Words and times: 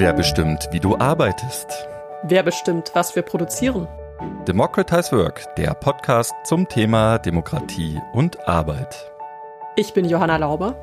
Wer 0.00 0.12
bestimmt, 0.12 0.68
wie 0.70 0.78
du 0.78 0.96
arbeitest? 0.96 1.88
Wer 2.22 2.44
bestimmt, 2.44 2.92
was 2.94 3.16
wir 3.16 3.22
produzieren? 3.22 3.88
Democratize 4.46 5.10
Work, 5.10 5.52
der 5.56 5.74
Podcast 5.74 6.32
zum 6.44 6.68
Thema 6.68 7.18
Demokratie 7.18 8.00
und 8.12 8.46
Arbeit. 8.46 9.10
Ich 9.74 9.94
bin 9.94 10.04
Johanna 10.04 10.36
Lauber. 10.36 10.76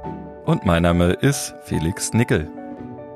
Und 0.45 0.65
mein 0.65 0.83
Name 0.83 1.13
ist 1.13 1.55
Felix 1.63 2.11
Nickel. 2.11 2.51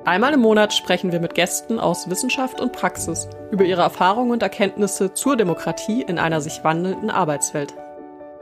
Einmal 0.05 0.33
im 0.33 0.39
Monat 0.39 0.73
sprechen 0.73 1.11
wir 1.11 1.19
mit 1.19 1.35
Gästen 1.35 1.81
aus 1.81 2.09
Wissenschaft 2.09 2.61
und 2.61 2.71
Praxis 2.71 3.27
über 3.51 3.65
ihre 3.65 3.81
Erfahrungen 3.81 4.31
und 4.31 4.41
Erkenntnisse 4.41 5.13
zur 5.13 5.35
Demokratie 5.35 6.01
in 6.01 6.17
einer 6.17 6.39
sich 6.39 6.63
wandelnden 6.63 7.09
Arbeitswelt. 7.09 7.73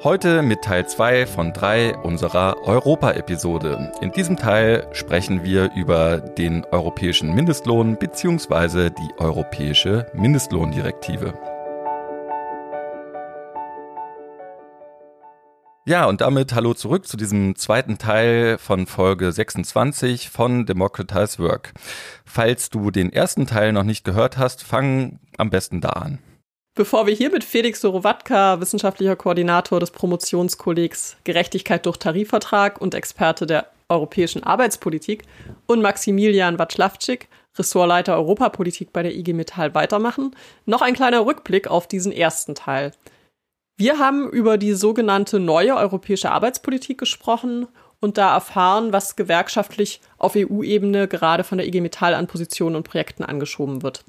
Heute 0.04 0.44
mit 0.44 0.62
Teil 0.62 0.88
2 0.88 1.26
von 1.26 1.54
3 1.54 1.98
unserer 1.98 2.68
Europa-Episode. 2.68 3.92
In 4.00 4.12
diesem 4.12 4.38
Teil 4.38 4.88
sprechen 4.92 5.44
wir 5.44 5.72
über 5.76 6.20
den 6.20 6.64
europäischen 6.66 7.34
Mindestlohn 7.34 7.98
bzw. 7.98 8.92
die 8.92 9.20
europäische 9.20 10.06
Mindestlohndirektive. 10.14 11.34
Ja, 15.88 16.06
und 16.06 16.22
damit 16.22 16.54
hallo 16.54 16.76
zurück 16.76 17.08
zu 17.08 17.18
diesem 17.18 17.56
zweiten 17.56 17.98
Teil 17.98 18.60
von 18.60 18.86
Folge 18.86 19.32
26 19.32 20.30
von 20.30 20.68
Democratize 20.68 21.40
Work. 21.40 21.74
Falls 22.24 22.70
du 22.70 22.92
den 22.92 23.12
ersten 23.12 23.48
Teil 23.48 23.74
noch 23.74 23.84
nicht 23.84 24.04
gehört 24.04 24.38
hast, 24.38 24.62
fang 24.62 25.18
am 25.38 25.50
besten 25.50 25.82
da 25.82 25.90
an. 25.90 26.20
Bevor 26.78 27.08
wir 27.08 27.16
hier 27.16 27.32
mit 27.32 27.44
Felix 27.44 27.82
Sorowatka, 27.82 28.62
wissenschaftlicher 28.62 29.16
Koordinator 29.16 29.80
des 29.80 29.90
Promotionskollegs 29.90 31.18
Gerechtigkeit 31.24 31.84
durch 31.88 31.98
Tarifvertrag 31.98 32.80
und 32.80 32.94
Experte 32.94 33.48
der 33.48 33.72
europäischen 33.90 34.44
Arbeitspolitik, 34.44 35.24
und 35.66 35.82
Maximilian 35.82 36.60
Watschlawczyk, 36.60 37.30
Ressortleiter 37.58 38.16
Europapolitik 38.16 38.94
bei 38.94 39.02
der 39.02 39.16
IG 39.16 39.34
Metall 39.34 39.74
weitermachen, 39.74 40.36
noch 40.68 40.84
ein 40.84 40.94
kleiner 40.94 41.26
Rückblick 41.26 41.68
auf 41.68 41.88
diesen 41.88 42.12
ersten 42.12 42.54
Teil. 42.54 42.92
Wir 43.76 43.98
haben 43.98 44.30
über 44.30 44.60
die 44.60 44.74
sogenannte 44.74 45.40
neue 45.40 45.76
europäische 45.76 46.30
Arbeitspolitik 46.30 47.00
gesprochen 47.00 47.66
und 48.02 48.20
da 48.20 48.36
erfahren, 48.36 48.94
was 48.94 49.16
gewerkschaftlich 49.16 50.00
auf 50.20 50.36
EU-Ebene 50.36 51.08
gerade 51.08 51.44
von 51.44 51.58
der 51.58 51.66
IG 51.66 51.82
Metall 51.82 52.14
an 52.14 52.28
Positionen 52.28 52.76
und 52.76 52.88
Projekten 52.88 53.24
angeschoben 53.24 53.82
wird. 53.82 54.06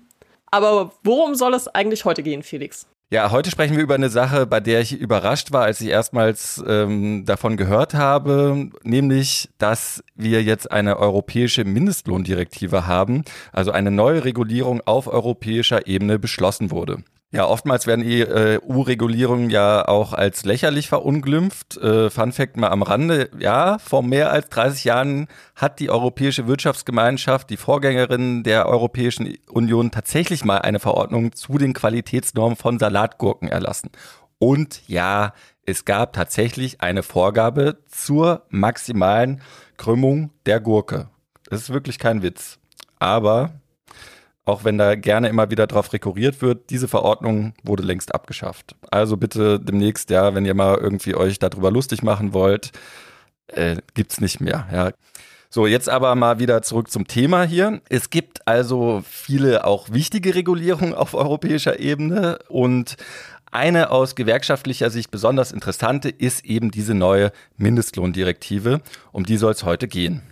Aber 0.50 0.92
worum 1.04 1.34
soll 1.34 1.54
es 1.54 1.68
eigentlich 1.68 2.04
heute 2.04 2.22
gehen, 2.22 2.42
Felix? 2.42 2.86
Ja, 3.10 3.30
heute 3.30 3.50
sprechen 3.50 3.74
wir 3.74 3.82
über 3.82 3.94
eine 3.94 4.10
Sache, 4.10 4.44
bei 4.46 4.60
der 4.60 4.82
ich 4.82 4.92
überrascht 4.92 5.50
war, 5.50 5.62
als 5.62 5.80
ich 5.80 5.88
erstmals 5.88 6.62
ähm, 6.66 7.24
davon 7.24 7.56
gehört 7.56 7.94
habe, 7.94 8.68
nämlich, 8.82 9.48
dass 9.56 10.04
wir 10.14 10.42
jetzt 10.42 10.70
eine 10.70 10.98
europäische 10.98 11.64
Mindestlohndirektive 11.64 12.86
haben, 12.86 13.24
also 13.50 13.70
eine 13.70 13.90
neue 13.90 14.26
Regulierung 14.26 14.82
auf 14.84 15.06
europäischer 15.06 15.86
Ebene 15.86 16.18
beschlossen 16.18 16.70
wurde. 16.70 16.98
Ja, 17.30 17.46
oftmals 17.46 17.86
werden 17.86 18.04
EU-Regulierungen 18.06 19.50
ja 19.50 19.86
auch 19.86 20.14
als 20.14 20.46
lächerlich 20.46 20.88
verunglimpft. 20.88 21.76
Äh, 21.76 22.08
Fun 22.08 22.32
Fact 22.32 22.56
mal 22.56 22.68
am 22.68 22.82
Rande. 22.82 23.28
Ja, 23.38 23.78
vor 23.78 24.02
mehr 24.02 24.32
als 24.32 24.48
30 24.48 24.84
Jahren 24.84 25.28
hat 25.54 25.78
die 25.78 25.90
Europäische 25.90 26.46
Wirtschaftsgemeinschaft, 26.46 27.50
die 27.50 27.58
Vorgängerin 27.58 28.44
der 28.44 28.66
Europäischen 28.66 29.36
Union, 29.50 29.90
tatsächlich 29.90 30.42
mal 30.42 30.58
eine 30.58 30.80
Verordnung 30.80 31.32
zu 31.34 31.58
den 31.58 31.74
Qualitätsnormen 31.74 32.56
von 32.56 32.78
Salatgurken 32.78 33.48
erlassen. 33.48 33.90
Und 34.38 34.80
ja, 34.86 35.34
es 35.66 35.84
gab 35.84 36.14
tatsächlich 36.14 36.80
eine 36.80 37.02
Vorgabe 37.02 37.76
zur 37.90 38.46
maximalen 38.48 39.42
Krümmung 39.76 40.30
der 40.46 40.60
Gurke. 40.60 41.10
Das 41.44 41.60
ist 41.60 41.72
wirklich 41.74 41.98
kein 41.98 42.22
Witz. 42.22 42.58
Aber 42.98 43.52
auch 44.48 44.64
wenn 44.64 44.78
da 44.78 44.94
gerne 44.94 45.28
immer 45.28 45.50
wieder 45.50 45.66
drauf 45.66 45.92
rekurriert 45.92 46.40
wird, 46.40 46.70
diese 46.70 46.88
Verordnung 46.88 47.52
wurde 47.62 47.82
längst 47.82 48.14
abgeschafft. 48.14 48.74
Also 48.90 49.16
bitte 49.16 49.60
demnächst, 49.60 50.10
ja, 50.10 50.34
wenn 50.34 50.46
ihr 50.46 50.54
mal 50.54 50.76
irgendwie 50.78 51.14
euch 51.14 51.38
darüber 51.38 51.70
lustig 51.70 52.02
machen 52.02 52.32
wollt, 52.32 52.72
äh, 53.48 53.76
gibt's 53.94 54.20
nicht 54.20 54.40
mehr, 54.40 54.66
ja. 54.72 54.90
So, 55.50 55.66
jetzt 55.66 55.88
aber 55.88 56.14
mal 56.14 56.38
wieder 56.38 56.60
zurück 56.60 56.90
zum 56.90 57.06
Thema 57.06 57.44
hier. 57.44 57.80
Es 57.88 58.10
gibt 58.10 58.46
also 58.46 59.02
viele 59.08 59.64
auch 59.64 59.90
wichtige 59.90 60.34
Regulierungen 60.34 60.92
auf 60.94 61.14
europäischer 61.14 61.80
Ebene 61.80 62.38
und 62.48 62.96
eine 63.50 63.90
aus 63.90 64.14
gewerkschaftlicher 64.14 64.90
Sicht 64.90 65.10
besonders 65.10 65.52
interessante 65.52 66.10
ist 66.10 66.44
eben 66.44 66.70
diese 66.70 66.94
neue 66.94 67.32
Mindestlohndirektive. 67.56 68.82
Um 69.10 69.24
die 69.24 69.38
soll 69.38 69.52
es 69.52 69.64
heute 69.64 69.88
gehen. 69.88 70.22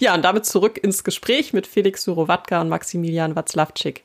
Ja, 0.00 0.14
und 0.14 0.22
damit 0.22 0.46
zurück 0.46 0.82
ins 0.82 1.04
Gespräch 1.04 1.52
mit 1.52 1.66
Felix 1.66 2.04
Surowatka 2.04 2.62
und 2.62 2.70
Maximilian 2.70 3.36
Watzlawczyk. 3.36 4.02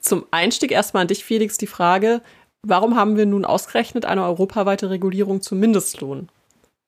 Zum 0.00 0.24
Einstieg 0.30 0.70
erstmal 0.70 1.02
an 1.02 1.08
dich, 1.08 1.24
Felix, 1.24 1.58
die 1.58 1.66
Frage, 1.66 2.22
warum 2.62 2.94
haben 2.94 3.16
wir 3.16 3.26
nun 3.26 3.44
ausgerechnet 3.44 4.04
eine 4.04 4.24
europaweite 4.24 4.88
Regulierung 4.88 5.42
zum 5.42 5.58
Mindestlohn? 5.58 6.28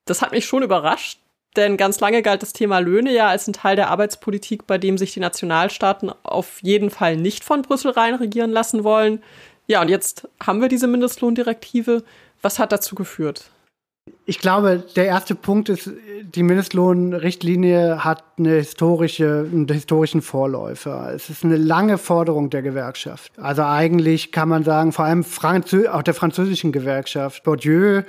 Das 0.04 0.22
hat 0.22 0.30
mich 0.30 0.46
schon 0.46 0.62
überrascht, 0.62 1.18
denn 1.56 1.76
ganz 1.76 1.98
lange 1.98 2.22
galt 2.22 2.42
das 2.42 2.52
Thema 2.52 2.78
Löhne 2.78 3.12
ja 3.12 3.26
als 3.26 3.48
ein 3.48 3.54
Teil 3.54 3.74
der 3.74 3.90
Arbeitspolitik, 3.90 4.68
bei 4.68 4.78
dem 4.78 4.98
sich 4.98 5.12
die 5.12 5.20
Nationalstaaten 5.20 6.12
auf 6.22 6.62
jeden 6.62 6.90
Fall 6.90 7.16
nicht 7.16 7.42
von 7.42 7.62
Brüssel 7.62 7.90
rein 7.90 8.14
regieren 8.14 8.52
lassen 8.52 8.84
wollen. 8.84 9.20
Ja, 9.66 9.82
und 9.82 9.88
jetzt 9.88 10.28
haben 10.40 10.60
wir 10.60 10.68
diese 10.68 10.86
Mindestlohndirektive. 10.86 12.04
Was 12.40 12.60
hat 12.60 12.70
dazu 12.70 12.94
geführt? 12.94 13.50
Ich 14.26 14.38
glaube, 14.38 14.84
der 14.96 15.06
erste 15.06 15.34
Punkt 15.34 15.68
ist, 15.68 15.90
die 16.22 16.42
Mindestlohnrichtlinie 16.42 18.04
hat 18.04 18.24
eine 18.38 18.56
historische, 18.56 19.46
einen 19.50 19.66
historischen 19.68 20.22
Vorläufer. 20.22 21.12
Es 21.14 21.30
ist 21.30 21.44
eine 21.44 21.56
lange 21.56 21.98
Forderung 21.98 22.50
der 22.50 22.62
Gewerkschaft. 22.62 23.32
Also 23.38 23.62
eigentlich 23.62 24.32
kann 24.32 24.48
man 24.48 24.64
sagen, 24.64 24.92
vor 24.92 25.04
allem 25.04 25.24
Franzö 25.24 25.88
auch 25.88 26.02
der 26.02 26.14
französischen 26.14 26.72
Gewerkschaft. 26.72 27.44
Bourdieu 27.44 28.02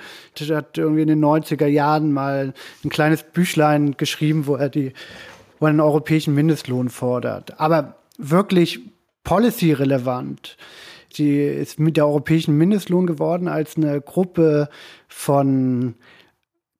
hat 0.49 0.77
irgendwie 0.77 1.01
in 1.03 1.07
den 1.07 1.23
90er 1.23 1.67
Jahren 1.67 2.11
mal 2.11 2.53
ein 2.83 2.89
kleines 2.89 3.23
Büchlein 3.23 3.95
geschrieben, 3.97 4.47
wo 4.47 4.55
er 4.55 4.69
die, 4.69 4.93
wo 5.59 5.65
einen 5.65 5.79
europäischen 5.79 6.35
Mindestlohn 6.35 6.89
fordert. 6.89 7.59
Aber 7.59 7.95
wirklich 8.17 8.79
policy-relevant 9.23 10.57
Sie 11.13 11.41
ist 11.41 11.79
mit 11.79 11.97
der 11.97 12.07
europäischen 12.07 12.57
Mindestlohn 12.57 13.05
geworden 13.07 13.47
als 13.47 13.77
eine 13.77 14.01
Gruppe 14.01 14.69
von 15.07 15.95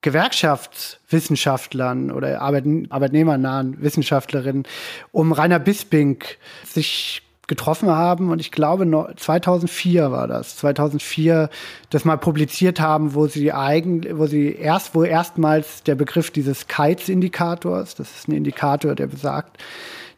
Gewerkschaftswissenschaftlern 0.02 2.12
oder 2.12 2.42
Arbeit, 2.42 2.66
arbeitnehmernahen 2.90 3.82
Wissenschaftlerinnen 3.82 4.64
um 5.12 5.32
Rainer 5.34 5.60
Bisping 5.60 6.24
sich 6.66 7.22
getroffen 7.48 7.90
haben. 7.90 8.32
Und 8.32 8.40
ich 8.40 8.52
glaube 8.52 9.14
2004 9.18 10.12
war 10.12 10.28
das. 10.28 10.56
2004 10.58 11.50
das 11.90 12.06
mal 12.06 12.18
publiziert 12.18 12.80
haben 12.80 13.14
wo 13.14 13.28
sie 13.28 13.52
eigentlich 13.52 14.18
wo 14.18 14.26
sie 14.28 14.54
erst 14.54 14.96
wo 14.96 15.04
erstmals 15.04 15.84
der 15.84 15.96
Begriff 15.96 16.32
dieses 16.32 16.68
Kites 16.68 17.10
Indikators 17.10 17.96
das 17.96 18.10
ist 18.12 18.30
ein 18.30 18.34
Indikator 18.34 18.96
der 18.96 19.08
besagt 19.08 19.58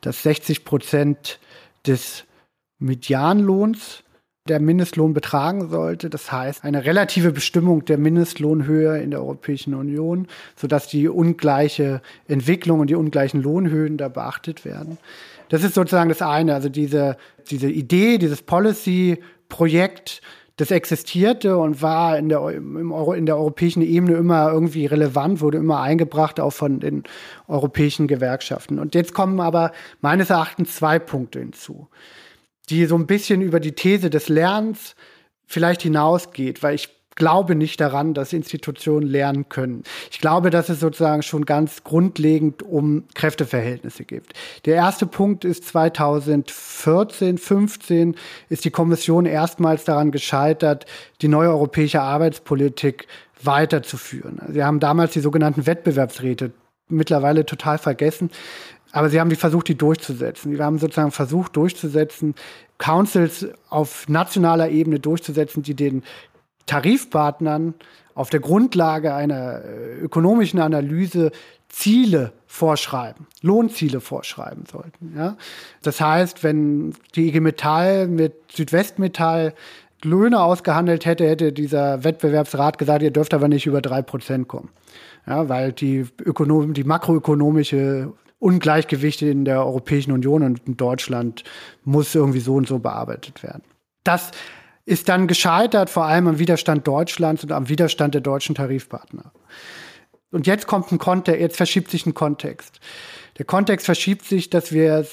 dass 0.01 0.21
60 0.23 0.66
Prozent 0.66 1.39
des 1.88 2.25
Medianlohns 2.81 4.03
der 4.47 4.59
Mindestlohn 4.59 5.14
betragen 5.14 5.69
sollte. 5.69 6.09
Das 6.09 6.31
heißt, 6.31 6.64
eine 6.64 6.84
relative 6.84 7.31
Bestimmung 7.31 7.86
der 7.86 7.97
Mindestlohnhöhe 7.97 9.00
in 9.00 9.12
der 9.12 9.22
Europäischen 9.22 9.75
Union, 9.75 10.28
sodass 10.56 10.88
die 10.88 11.08
ungleiche 11.08 12.02
Entwicklung 12.28 12.80
und 12.80 12.90
die 12.90 12.96
ungleichen 12.96 13.42
Lohnhöhen 13.42 13.97
da 13.97 14.09
beachtet 14.09 14.66
werden. 14.66 14.97
Das 15.50 15.64
ist 15.64 15.75
sozusagen 15.75 16.09
das 16.09 16.22
eine, 16.22 16.56
also 16.56 16.69
diese, 16.69 17.18
diese 17.50 17.69
Idee, 17.69 18.18
dieses 18.18 18.42
Policy-Projekt, 18.42 20.22
das 20.58 20.72
existierte 20.72 21.58
und 21.58 21.81
war 21.81 22.18
in 22.18 22.30
der, 22.30 22.42
Euro, 22.42 23.13
in 23.13 23.25
der 23.25 23.38
europäischen 23.38 23.81
Ebene 23.81 24.16
immer 24.16 24.51
irgendwie 24.51 24.86
relevant, 24.86 25.42
wurde 25.42 25.57
immer 25.60 25.81
eingebracht, 25.81 26.39
auch 26.39 26.51
von 26.51 26.80
den 26.80 27.04
europäischen 27.48 28.07
Gewerkschaften. 28.07 28.80
Und 28.80 28.95
jetzt 28.95 29.13
kommen 29.13 29.39
aber 29.39 29.72
meines 30.01 30.30
Erachtens 30.30 30.75
zwei 30.75 31.00
Punkte 31.00 31.39
hinzu 31.39 31.88
die 32.71 32.85
so 32.85 32.95
ein 32.95 33.06
bisschen 33.06 33.41
über 33.41 33.59
die 33.59 33.73
These 33.73 34.09
des 34.09 34.29
Lernens 34.29 34.95
vielleicht 35.45 35.81
hinausgeht, 35.81 36.63
weil 36.63 36.75
ich 36.75 36.89
glaube 37.15 37.56
nicht 37.56 37.79
daran, 37.81 38.13
dass 38.13 38.31
Institutionen 38.31 39.06
lernen 39.06 39.50
können. 39.50 39.83
Ich 40.09 40.19
glaube, 40.19 40.50
dass 40.50 40.69
es 40.69 40.79
sozusagen 40.79 41.21
schon 41.23 41.45
ganz 41.45 41.83
grundlegend 41.83 42.63
um 42.63 43.03
Kräfteverhältnisse 43.13 44.06
geht. 44.06 44.23
Der 44.65 44.75
erste 44.75 45.06
Punkt 45.06 45.44
ist 45.44 45.65
2014, 45.65 47.38
15 47.38 48.15
ist 48.50 48.63
die 48.63 48.71
Kommission 48.71 49.25
erstmals 49.25 49.83
daran 49.83 50.12
gescheitert, 50.12 50.85
die 51.21 51.27
neue 51.27 51.50
europäische 51.50 52.01
Arbeitspolitik 52.01 53.07
weiterzuführen. 53.44 54.41
Sie 54.50 54.63
haben 54.63 54.79
damals 54.79 55.13
die 55.13 55.19
sogenannten 55.19 55.65
Wettbewerbsräte 55.65 56.51
mittlerweile 56.88 57.45
total 57.45 57.77
vergessen. 57.77 58.29
Aber 58.91 59.09
sie 59.09 59.19
haben 59.19 59.29
die 59.29 59.35
versucht, 59.35 59.67
die 59.67 59.75
durchzusetzen. 59.75 60.55
Sie 60.55 60.61
haben 60.61 60.79
sozusagen 60.79 61.11
versucht, 61.11 61.55
durchzusetzen, 61.55 62.35
Councils 62.77 63.47
auf 63.69 64.09
nationaler 64.09 64.69
Ebene 64.69 64.99
durchzusetzen, 64.99 65.63
die 65.63 65.75
den 65.75 66.03
Tarifpartnern 66.65 67.73
auf 68.15 68.29
der 68.29 68.39
Grundlage 68.39 69.13
einer 69.13 69.63
äh, 69.63 69.99
ökonomischen 69.99 70.59
Analyse 70.59 71.31
Ziele 71.69 72.33
vorschreiben, 72.47 73.27
Lohnziele 73.41 74.01
vorschreiben 74.01 74.65
sollten. 74.69 75.13
Ja? 75.15 75.38
Das 75.83 76.01
heißt, 76.01 76.43
wenn 76.43 76.93
die 77.15 77.29
IG 77.29 77.39
Metall 77.39 78.07
mit 78.07 78.33
Südwestmetall 78.51 79.53
Löhne 80.03 80.41
ausgehandelt 80.41 81.05
hätte, 81.05 81.27
hätte 81.27 81.53
dieser 81.53 82.03
Wettbewerbsrat 82.03 82.77
gesagt, 82.77 83.03
ihr 83.03 83.11
dürft 83.11 83.33
aber 83.33 83.47
nicht 83.47 83.67
über 83.67 83.81
drei 83.81 84.01
Prozent 84.01 84.47
kommen. 84.47 84.69
Ja, 85.27 85.47
weil 85.47 85.71
die, 85.71 86.07
Ökonom 86.19 86.73
die 86.73 86.83
makroökonomische 86.83 88.11
Ungleichgewichte 88.41 89.27
in 89.27 89.45
der 89.45 89.65
Europäischen 89.65 90.11
Union 90.11 90.41
und 90.43 90.61
in 90.67 90.75
Deutschland 90.75 91.43
muss 91.83 92.15
irgendwie 92.15 92.39
so 92.39 92.55
und 92.55 92.67
so 92.67 92.79
bearbeitet 92.79 93.43
werden. 93.43 93.63
Das 94.03 94.31
ist 94.85 95.09
dann 95.09 95.27
gescheitert, 95.27 95.89
vor 95.89 96.05
allem 96.05 96.27
am 96.27 96.39
Widerstand 96.39 96.88
Deutschlands 96.88 97.43
und 97.43 97.51
am 97.51 97.69
Widerstand 97.69 98.15
der 98.15 98.21
deutschen 98.21 98.55
Tarifpartner. 98.55 99.31
Und 100.31 100.47
jetzt 100.47 100.65
kommt 100.65 100.91
ein 100.91 100.97
Kontext, 100.97 101.39
jetzt 101.39 101.57
verschiebt 101.57 101.91
sich 101.91 102.05
ein 102.05 102.15
Kontext. 102.15 102.79
Der 103.38 103.45
Kontext 103.45 103.85
verschiebt 103.85 104.25
sich, 104.25 104.49
dass 104.49 104.71
wir 104.71 105.05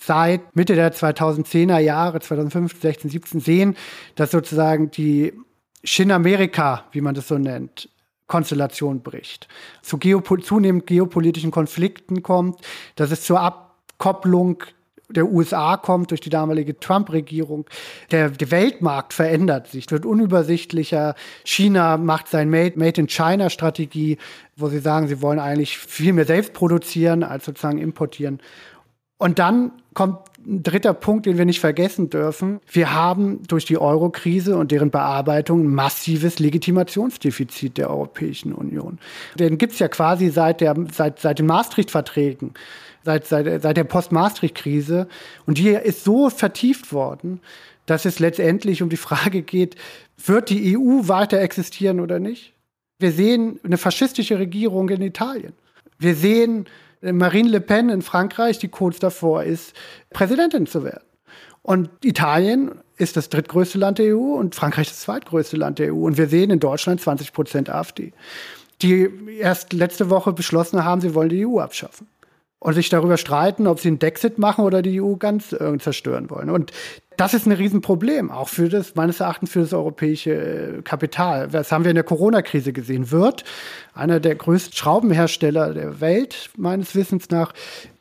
seit 0.00 0.56
Mitte 0.56 0.74
der 0.74 0.92
2010er 0.92 1.78
Jahre, 1.78 2.20
2015, 2.20 2.80
16, 2.80 3.10
17 3.10 3.40
sehen, 3.40 3.76
dass 4.16 4.32
sozusagen 4.32 4.90
die 4.90 5.34
Shin-Amerika, 5.84 6.84
wie 6.92 7.00
man 7.00 7.14
das 7.14 7.28
so 7.28 7.38
nennt, 7.38 7.88
Konstellation 8.32 9.02
bricht, 9.02 9.46
zu 9.82 9.98
geopol 9.98 10.42
zunehmend 10.42 10.86
geopolitischen 10.86 11.50
Konflikten 11.50 12.22
kommt, 12.22 12.58
dass 12.96 13.10
es 13.10 13.24
zur 13.24 13.40
Abkopplung 13.40 14.62
der 15.10 15.26
USA 15.26 15.76
kommt 15.76 16.12
durch 16.12 16.22
die 16.22 16.30
damalige 16.30 16.80
Trump-Regierung. 16.80 17.66
Der, 18.10 18.30
der, 18.30 18.50
Weltmarkt 18.50 19.12
verändert 19.12 19.66
sich, 19.66 19.90
wird 19.90 20.06
unübersichtlicher. 20.06 21.14
China 21.44 21.98
macht 21.98 22.28
sein 22.28 22.48
Made, 22.48 22.78
Made 22.78 23.02
in 23.02 23.06
China-Strategie, 23.06 24.16
wo 24.56 24.68
sie 24.68 24.78
sagen, 24.78 25.08
sie 25.08 25.20
wollen 25.20 25.38
eigentlich 25.38 25.76
viel 25.76 26.14
mehr 26.14 26.24
selbst 26.24 26.54
produzieren 26.54 27.24
als 27.24 27.44
sozusagen 27.44 27.76
importieren. 27.76 28.40
Und 29.22 29.38
dann 29.38 29.70
kommt 29.94 30.18
ein 30.44 30.64
dritter 30.64 30.94
Punkt, 30.94 31.26
den 31.26 31.38
wir 31.38 31.44
nicht 31.44 31.60
vergessen 31.60 32.10
dürfen. 32.10 32.58
Wir 32.66 32.92
haben 32.92 33.44
durch 33.46 33.64
die 33.64 33.78
Euro-Krise 33.78 34.56
und 34.56 34.72
deren 34.72 34.90
Bearbeitung 34.90 35.60
ein 35.62 35.72
massives 35.72 36.40
Legitimationsdefizit 36.40 37.78
der 37.78 37.88
Europäischen 37.88 38.52
Union. 38.52 38.98
Den 39.38 39.58
gibt's 39.58 39.78
ja 39.78 39.86
quasi 39.86 40.30
seit, 40.30 40.60
der, 40.60 40.74
seit, 40.92 41.20
seit 41.20 41.38
den 41.38 41.46
Maastricht-Verträgen 41.46 42.54
seit, 43.04 43.24
seit, 43.28 43.62
seit 43.62 43.76
der 43.76 43.84
Post-Maastricht-Krise. 43.84 45.06
Und 45.46 45.58
die 45.58 45.68
ist 45.68 46.02
so 46.02 46.28
vertieft 46.28 46.92
worden, 46.92 47.40
dass 47.86 48.04
es 48.04 48.18
letztendlich 48.18 48.82
um 48.82 48.88
die 48.88 48.96
Frage 48.96 49.42
geht, 49.42 49.76
wird 50.24 50.50
die 50.50 50.76
EU 50.76 51.06
weiter 51.06 51.38
existieren 51.38 52.00
oder 52.00 52.18
nicht? 52.18 52.54
Wir 52.98 53.12
sehen 53.12 53.60
eine 53.62 53.78
faschistische 53.78 54.40
Regierung 54.40 54.88
in 54.88 55.00
Italien. 55.00 55.52
Wir 56.00 56.16
sehen 56.16 56.66
Marine 57.02 57.48
Le 57.48 57.60
Pen 57.60 57.88
in 57.88 58.02
Frankreich, 58.02 58.58
die 58.58 58.68
kurz 58.68 58.98
davor 58.98 59.42
ist, 59.42 59.74
Präsidentin 60.10 60.66
zu 60.66 60.84
werden. 60.84 61.04
Und 61.62 61.90
Italien 62.02 62.72
ist 62.96 63.16
das 63.16 63.28
drittgrößte 63.28 63.78
Land 63.78 63.98
der 63.98 64.16
EU 64.16 64.34
und 64.34 64.54
Frankreich 64.54 64.88
das 64.88 65.00
zweitgrößte 65.00 65.56
Land 65.56 65.78
der 65.78 65.92
EU. 65.92 66.06
Und 66.06 66.16
wir 66.16 66.28
sehen 66.28 66.50
in 66.50 66.60
Deutschland 66.60 67.00
20 67.00 67.32
Prozent 67.32 67.70
AfD, 67.70 68.12
die 68.80 69.08
erst 69.38 69.72
letzte 69.72 70.10
Woche 70.10 70.32
beschlossen 70.32 70.84
haben, 70.84 71.00
sie 71.00 71.14
wollen 71.14 71.28
die 71.28 71.46
EU 71.46 71.60
abschaffen 71.60 72.08
und 72.58 72.74
sich 72.74 72.88
darüber 72.88 73.16
streiten, 73.16 73.66
ob 73.66 73.80
sie 73.80 73.88
einen 73.88 73.98
Dexit 73.98 74.38
machen 74.38 74.64
oder 74.64 74.82
die 74.82 75.00
EU 75.00 75.14
ganz 75.14 75.52
äh, 75.52 75.78
zerstören 75.78 76.30
wollen. 76.30 76.48
Und 76.48 76.72
das 77.16 77.34
ist 77.34 77.46
ein 77.46 77.52
Riesenproblem, 77.52 78.30
auch 78.30 78.48
für 78.48 78.68
das, 78.68 78.94
meines 78.94 79.20
Erachtens, 79.20 79.52
für 79.52 79.60
das 79.60 79.72
europäische 79.72 80.32
äh, 80.32 80.82
Kapital. 80.82 81.48
Das 81.48 81.72
haben 81.72 81.84
wir 81.84 81.90
in 81.90 81.96
der 81.96 82.04
Corona-Krise 82.04 82.72
gesehen. 82.72 83.10
Wird 83.10 83.44
einer 83.94 84.20
der 84.20 84.34
größten 84.34 84.74
Schraubenhersteller 84.74 85.74
der 85.74 86.00
Welt, 86.00 86.50
meines 86.56 86.94
Wissens 86.94 87.30
nach, 87.30 87.52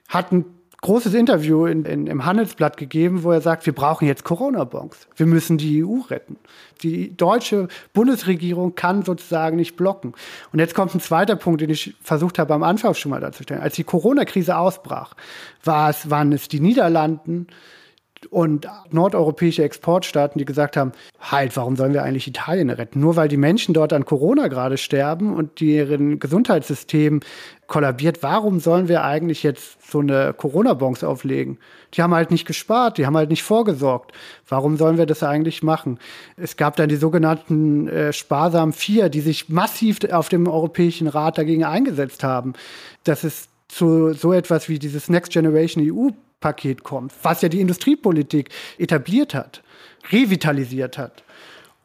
hat 0.07 0.31
ein 0.31 0.45
großes 0.81 1.13
Interview 1.13 1.67
in, 1.67 1.85
in, 1.85 2.07
im 2.07 2.25
Handelsblatt 2.25 2.75
gegeben, 2.75 3.23
wo 3.23 3.31
er 3.31 3.41
sagt, 3.41 3.65
wir 3.67 3.73
brauchen 3.73 4.07
jetzt 4.07 4.23
Corona-Bonds. 4.23 5.07
Wir 5.15 5.27
müssen 5.27 5.57
die 5.59 5.83
EU 5.83 5.99
retten. 6.09 6.37
Die 6.81 7.15
deutsche 7.15 7.67
Bundesregierung 7.93 8.73
kann 8.73 9.03
sozusagen 9.03 9.57
nicht 9.57 9.77
blocken. 9.77 10.13
Und 10.51 10.59
jetzt 10.59 10.73
kommt 10.73 10.93
ein 10.95 10.99
zweiter 10.99 11.35
Punkt, 11.35 11.61
den 11.61 11.69
ich 11.69 11.95
versucht 12.01 12.39
habe 12.39 12.55
am 12.55 12.63
Anfang 12.63 12.95
schon 12.95 13.11
mal 13.11 13.21
darzustellen. 13.21 13.61
Als 13.61 13.75
die 13.75 13.83
Corona-Krise 13.83 14.57
ausbrach, 14.57 15.13
war 15.63 15.91
es, 15.91 16.09
waren 16.09 16.31
es 16.31 16.47
die 16.47 16.59
Niederlanden, 16.59 17.47
und 18.29 18.68
nordeuropäische 18.91 19.63
Exportstaaten, 19.63 20.38
die 20.38 20.45
gesagt 20.45 20.77
haben, 20.77 20.91
halt, 21.19 21.56
warum 21.57 21.75
sollen 21.75 21.94
wir 21.94 22.03
eigentlich 22.03 22.27
Italien 22.27 22.69
retten? 22.69 23.00
Nur 23.00 23.15
weil 23.15 23.27
die 23.27 23.38
Menschen 23.38 23.73
dort 23.73 23.94
an 23.94 24.06
Corona 24.06 24.47
gerade 24.47 24.77
sterben 24.77 25.35
und 25.35 25.59
deren 25.59 26.19
Gesundheitssystem 26.19 27.21
kollabiert, 27.68 28.21
warum 28.21 28.59
sollen 28.59 28.88
wir 28.88 29.03
eigentlich 29.03 29.44
jetzt 29.44 29.89
so 29.89 30.00
eine 30.00 30.33
Corona-Bonks 30.33 31.03
auflegen? 31.03 31.57
Die 31.94 32.01
haben 32.01 32.13
halt 32.13 32.31
nicht 32.31 32.45
gespart, 32.45 32.97
die 32.97 33.06
haben 33.06 33.18
halt 33.18 33.29
nicht 33.29 33.44
vorgesorgt. 33.44 34.12
Warum 34.47 34.77
sollen 34.77 34.97
wir 34.97 35.06
das 35.06 35.24
eigentlich 35.24 35.63
machen? 35.63 35.97
Es 36.38 36.57
gab 36.57 36.75
dann 36.75 36.89
die 36.89 36.97
sogenannten 36.97 37.88
äh, 37.88 38.13
sparsamen 38.13 38.74
Vier, 38.74 39.09
die 39.09 39.21
sich 39.21 39.50
massiv 39.50 40.00
auf 40.12 40.29
dem 40.29 40.47
Europäischen 40.47 41.07
Rat 41.07 41.38
dagegen 41.38 41.63
eingesetzt 41.63 42.24
haben, 42.24 42.53
dass 43.03 43.24
es 43.24 43.47
zu 43.67 44.13
so 44.13 44.33
etwas 44.33 44.67
wie 44.67 44.79
dieses 44.79 45.09
Next 45.09 45.31
Generation 45.31 45.83
EU 45.89 46.09
Paket 46.41 46.83
kommt, 46.83 47.13
was 47.23 47.41
ja 47.41 47.47
die 47.47 47.61
Industriepolitik 47.61 48.49
etabliert 48.77 49.33
hat, 49.33 49.63
revitalisiert 50.11 50.97
hat. 50.97 51.23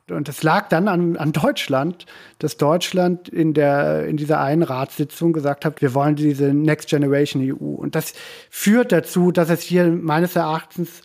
Und 0.09 0.29
es 0.29 0.43
lag 0.43 0.69
dann 0.69 0.87
an, 0.87 1.17
an 1.17 1.33
Deutschland, 1.33 2.07
dass 2.39 2.57
Deutschland 2.57 3.29
in, 3.29 3.55
der, 3.55 4.07
in 4.07 4.17
dieser 4.17 4.41
einen 4.41 4.63
Ratssitzung 4.63 5.33
gesagt 5.33 5.65
hat, 5.65 5.83
wir 5.83 5.95
wollen 5.95 6.15
diese 6.15 6.55
Next 6.55 6.89
Generation 6.89 7.43
EU. 7.43 7.75
Und 7.75 7.97
das 7.97 8.15
führt 8.49 8.93
dazu, 8.93 9.33
dass 9.33 9.51
es 9.51 9.63
hier 9.63 9.89
meines 9.89 10.37
Erachtens 10.37 11.03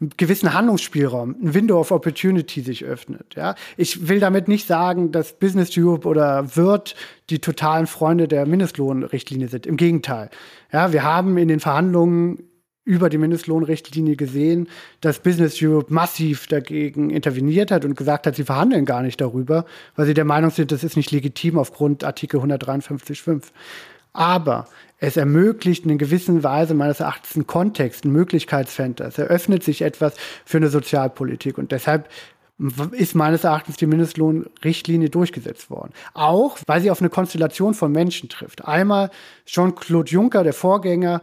einen 0.00 0.10
gewissen 0.16 0.54
Handlungsspielraum, 0.54 1.34
ein 1.42 1.54
Window 1.54 1.80
of 1.80 1.90
Opportunity 1.90 2.60
sich 2.60 2.84
öffnet. 2.84 3.34
Ja, 3.34 3.56
ich 3.76 4.08
will 4.08 4.20
damit 4.20 4.46
nicht 4.46 4.68
sagen, 4.68 5.10
dass 5.10 5.32
Business 5.38 5.76
Europe 5.76 6.06
oder 6.06 6.56
Wirt 6.56 6.94
die 7.30 7.40
totalen 7.40 7.88
Freunde 7.88 8.28
der 8.28 8.46
Mindestlohnrichtlinie 8.46 9.48
sind. 9.48 9.66
Im 9.66 9.76
Gegenteil. 9.76 10.30
Ja, 10.72 10.92
wir 10.92 11.02
haben 11.02 11.36
in 11.38 11.48
den 11.48 11.60
Verhandlungen 11.60 12.44
über 12.84 13.08
die 13.08 13.18
Mindestlohnrichtlinie 13.18 14.16
gesehen, 14.16 14.68
dass 15.00 15.18
Business 15.18 15.58
Europe 15.60 15.92
massiv 15.92 16.46
dagegen 16.46 17.10
interveniert 17.10 17.70
hat 17.70 17.84
und 17.84 17.96
gesagt 17.96 18.26
hat, 18.26 18.36
sie 18.36 18.44
verhandeln 18.44 18.84
gar 18.84 19.02
nicht 19.02 19.20
darüber, 19.20 19.64
weil 19.96 20.06
sie 20.06 20.14
der 20.14 20.24
Meinung 20.24 20.50
sind, 20.50 20.70
das 20.70 20.84
ist 20.84 20.96
nicht 20.96 21.10
legitim 21.10 21.58
aufgrund 21.58 22.04
Artikel 22.04 22.40
153.5. 22.40 23.42
Aber 24.12 24.68
es 24.98 25.16
ermöglicht 25.16 25.86
in 25.86 25.98
gewisser 25.98 26.42
Weise 26.42 26.74
meines 26.74 27.00
Erachtens 27.00 27.34
einen 27.34 27.46
Kontext, 27.46 28.04
ein 28.04 28.12
Möglichkeitsfenster. 28.12 29.06
Es 29.06 29.18
eröffnet 29.18 29.64
sich 29.64 29.82
etwas 29.82 30.14
für 30.44 30.58
eine 30.58 30.68
Sozialpolitik 30.68 31.58
und 31.58 31.72
deshalb 31.72 32.08
ist 32.92 33.16
meines 33.16 33.42
Erachtens 33.42 33.76
die 33.76 33.86
Mindestlohnrichtlinie 33.86 35.10
durchgesetzt 35.10 35.70
worden. 35.70 35.92
Auch, 36.12 36.58
weil 36.66 36.80
sie 36.80 36.90
auf 36.90 37.00
eine 37.00 37.10
Konstellation 37.10 37.74
von 37.74 37.90
Menschen 37.90 38.28
trifft. 38.28 38.64
Einmal 38.64 39.10
Jean-Claude 39.44 40.10
Juncker, 40.10 40.44
der 40.44 40.52
Vorgänger, 40.52 41.20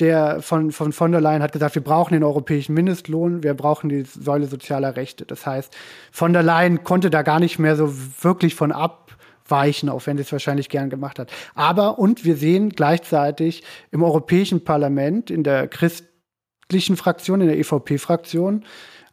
der 0.00 0.42
von, 0.42 0.72
von 0.72 0.92
von 0.92 1.12
der 1.12 1.20
Leyen 1.20 1.42
hat 1.42 1.52
gesagt, 1.52 1.74
wir 1.74 1.82
brauchen 1.82 2.14
den 2.14 2.24
europäischen 2.24 2.74
Mindestlohn, 2.74 3.42
wir 3.42 3.54
brauchen 3.54 3.88
die 3.88 4.02
Säule 4.02 4.46
sozialer 4.46 4.96
Rechte. 4.96 5.24
Das 5.24 5.46
heißt, 5.46 5.76
von 6.10 6.32
der 6.32 6.42
Leyen 6.42 6.82
konnte 6.82 7.10
da 7.10 7.22
gar 7.22 7.38
nicht 7.38 7.58
mehr 7.58 7.76
so 7.76 7.92
wirklich 8.22 8.56
von 8.56 8.72
abweichen, 8.72 9.88
auch 9.88 10.06
wenn 10.06 10.16
sie 10.16 10.24
es 10.24 10.32
wahrscheinlich 10.32 10.68
gern 10.68 10.90
gemacht 10.90 11.18
hat. 11.18 11.30
Aber, 11.54 11.98
und 11.98 12.24
wir 12.24 12.36
sehen 12.36 12.70
gleichzeitig 12.70 13.62
im 13.92 14.02
Europäischen 14.02 14.64
Parlament, 14.64 15.30
in 15.30 15.44
der 15.44 15.68
christlichen 15.68 16.96
Fraktion, 16.96 17.40
in 17.40 17.46
der 17.46 17.58
EVP-Fraktion, 17.58 18.64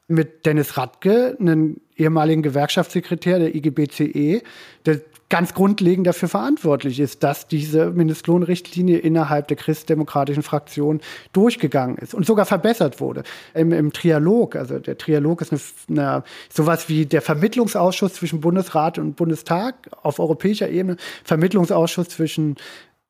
mit 0.08 0.46
Dennis 0.46 0.78
Radke, 0.78 1.38
einen 1.40 1.80
ehemaligen 1.96 2.42
Gewerkschaftssekretär 2.42 3.40
der 3.40 3.56
IGBCE, 3.56 4.42
der 4.86 5.02
ganz 5.32 5.54
grundlegend 5.54 6.06
dafür 6.06 6.28
verantwortlich 6.28 7.00
ist, 7.00 7.24
dass 7.24 7.48
diese 7.48 7.90
Mindestlohnrichtlinie 7.90 9.00
innerhalb 9.00 9.48
der 9.48 9.56
christdemokratischen 9.56 10.44
Fraktion 10.44 11.00
durchgegangen 11.32 11.98
ist 11.98 12.14
und 12.14 12.26
sogar 12.26 12.46
verbessert 12.46 13.00
wurde. 13.00 13.24
Im, 13.54 13.72
im 13.72 13.94
Trialog, 13.94 14.58
also 14.58 14.78
der 14.78 14.98
Trialog 14.98 15.42
ist 15.42 15.54
eine, 15.54 16.02
eine, 16.02 16.24
sowas 16.54 16.90
wie 16.90 17.06
der 17.06 17.22
Vermittlungsausschuss 17.22 18.14
zwischen 18.14 18.42
Bundesrat 18.42 19.00
und 19.00 19.16
Bundestag 19.16 19.90
auf 20.04 20.20
europäischer 20.20 20.70
Ebene, 20.70 20.98
Vermittlungsausschuss 21.24 22.10
zwischen 22.10 22.58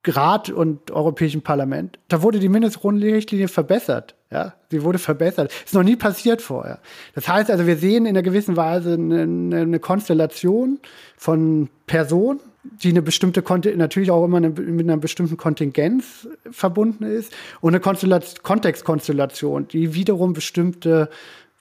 Rat 0.05 0.51
und 0.51 0.91
Europäischen 0.91 1.41
Parlament. 1.41 1.97
Da 2.07 2.21
wurde 2.21 2.39
die 2.39 2.49
Mindestlohnrichtlinie 2.49 3.47
verbessert. 3.47 4.15
Ja, 4.31 4.53
sie 4.69 4.81
wurde 4.83 4.97
verbessert. 4.97 5.51
Ist 5.65 5.73
noch 5.73 5.83
nie 5.83 5.97
passiert 5.97 6.41
vorher. 6.41 6.79
Das 7.15 7.27
heißt 7.27 7.51
also, 7.51 7.67
wir 7.67 7.75
sehen 7.75 8.05
in 8.05 8.15
einer 8.15 8.21
gewissen 8.21 8.55
Weise 8.55 8.93
eine, 8.93 9.21
eine 9.23 9.79
Konstellation 9.79 10.79
von 11.17 11.69
Personen, 11.85 12.39
die 12.63 12.89
eine 12.89 13.01
bestimmte 13.01 13.43
natürlich 13.75 14.09
auch 14.09 14.23
immer 14.23 14.37
eine, 14.37 14.49
mit 14.49 14.87
einer 14.87 14.95
bestimmten 14.95 15.35
Kontingenz 15.35 16.29
verbunden 16.49 17.03
ist 17.03 17.33
und 17.59 17.75
eine 17.75 17.81
Kontextkonstellation, 17.81 19.67
die 19.67 19.93
wiederum 19.95 20.31
bestimmte 20.31 21.09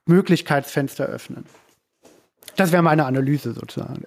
Möglichkeitsfenster 0.06 1.06
öffnen. 1.06 1.46
Das 2.54 2.70
wäre 2.70 2.82
meine 2.82 3.04
Analyse 3.06 3.52
sozusagen. 3.52 4.04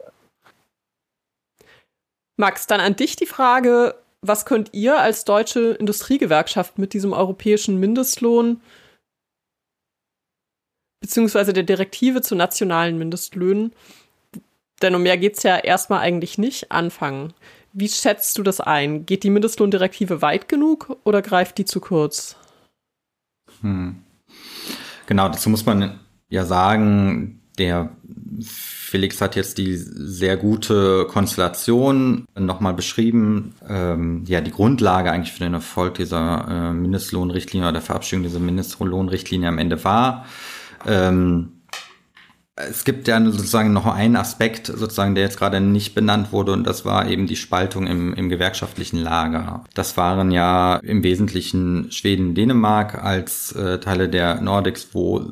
Max, 2.37 2.65
dann 2.67 2.79
an 2.79 2.95
dich 2.95 3.15
die 3.15 3.25
Frage, 3.25 3.95
was 4.23 4.45
könnt 4.45 4.69
ihr 4.73 4.99
als 4.99 5.25
deutsche 5.25 5.71
Industriegewerkschaft 5.73 6.79
mit 6.79 6.93
diesem 6.93 7.13
europäischen 7.13 7.79
Mindestlohn 7.79 8.61
beziehungsweise 11.01 11.51
der 11.51 11.63
Direktive 11.63 12.21
zu 12.21 12.33
nationalen 12.33 12.97
Mindestlöhnen, 12.97 13.73
denn 14.81 14.95
um 14.95 15.03
mehr 15.03 15.17
geht 15.17 15.37
es 15.37 15.43
ja 15.43 15.57
erstmal 15.57 15.99
eigentlich 15.99 16.37
nicht, 16.37 16.71
anfangen? 16.71 17.33
Wie 17.73 17.89
schätzt 17.89 18.37
du 18.37 18.43
das 18.43 18.61
ein? 18.61 19.05
Geht 19.05 19.23
die 19.23 19.29
Mindestlohndirektive 19.29 20.21
weit 20.21 20.47
genug 20.47 20.95
oder 21.03 21.21
greift 21.21 21.57
die 21.57 21.65
zu 21.65 21.81
kurz? 21.81 22.37
Hm. 23.61 24.03
Genau, 25.05 25.27
dazu 25.27 25.49
muss 25.49 25.65
man 25.65 25.99
ja 26.29 26.45
sagen, 26.45 27.41
der 27.57 27.89
Felix 28.41 29.21
hat 29.21 29.35
jetzt 29.35 29.57
die 29.57 29.75
sehr 29.75 30.37
gute 30.37 31.05
Konstellation 31.09 32.25
nochmal 32.37 32.73
beschrieben. 32.73 33.55
Ähm, 33.67 34.23
ja, 34.27 34.41
die 34.41 34.51
Grundlage 34.51 35.11
eigentlich 35.11 35.33
für 35.33 35.43
den 35.43 35.53
Erfolg 35.53 35.95
dieser 35.95 36.47
äh, 36.47 36.73
Mindestlohnrichtlinie 36.73 37.67
oder 37.67 37.73
der 37.73 37.81
Verabschiedung 37.81 38.23
dieser 38.23 38.39
Mindestlohnrichtlinie 38.39 39.49
am 39.49 39.57
Ende 39.57 39.83
war. 39.83 40.25
Ähm, 40.85 41.53
es 42.55 42.83
gibt 42.83 43.07
ja 43.07 43.19
sozusagen 43.23 43.73
noch 43.73 43.87
einen 43.87 44.15
Aspekt, 44.15 44.67
sozusagen, 44.67 45.15
der 45.15 45.23
jetzt 45.23 45.39
gerade 45.39 45.59
nicht 45.59 45.95
benannt 45.95 46.31
wurde, 46.31 46.51
und 46.51 46.67
das 46.67 46.85
war 46.85 47.07
eben 47.07 47.25
die 47.25 47.35
Spaltung 47.35 47.87
im, 47.87 48.13
im 48.13 48.29
gewerkschaftlichen 48.29 48.97
Lager. 48.97 49.63
Das 49.73 49.97
waren 49.97 50.29
ja 50.29 50.75
im 50.83 51.03
Wesentlichen 51.03 51.91
Schweden, 51.91 52.35
Dänemark 52.35 53.03
als 53.03 53.53
äh, 53.53 53.79
Teile 53.79 54.07
der 54.07 54.39
Nordics, 54.39 54.89
wo 54.93 55.25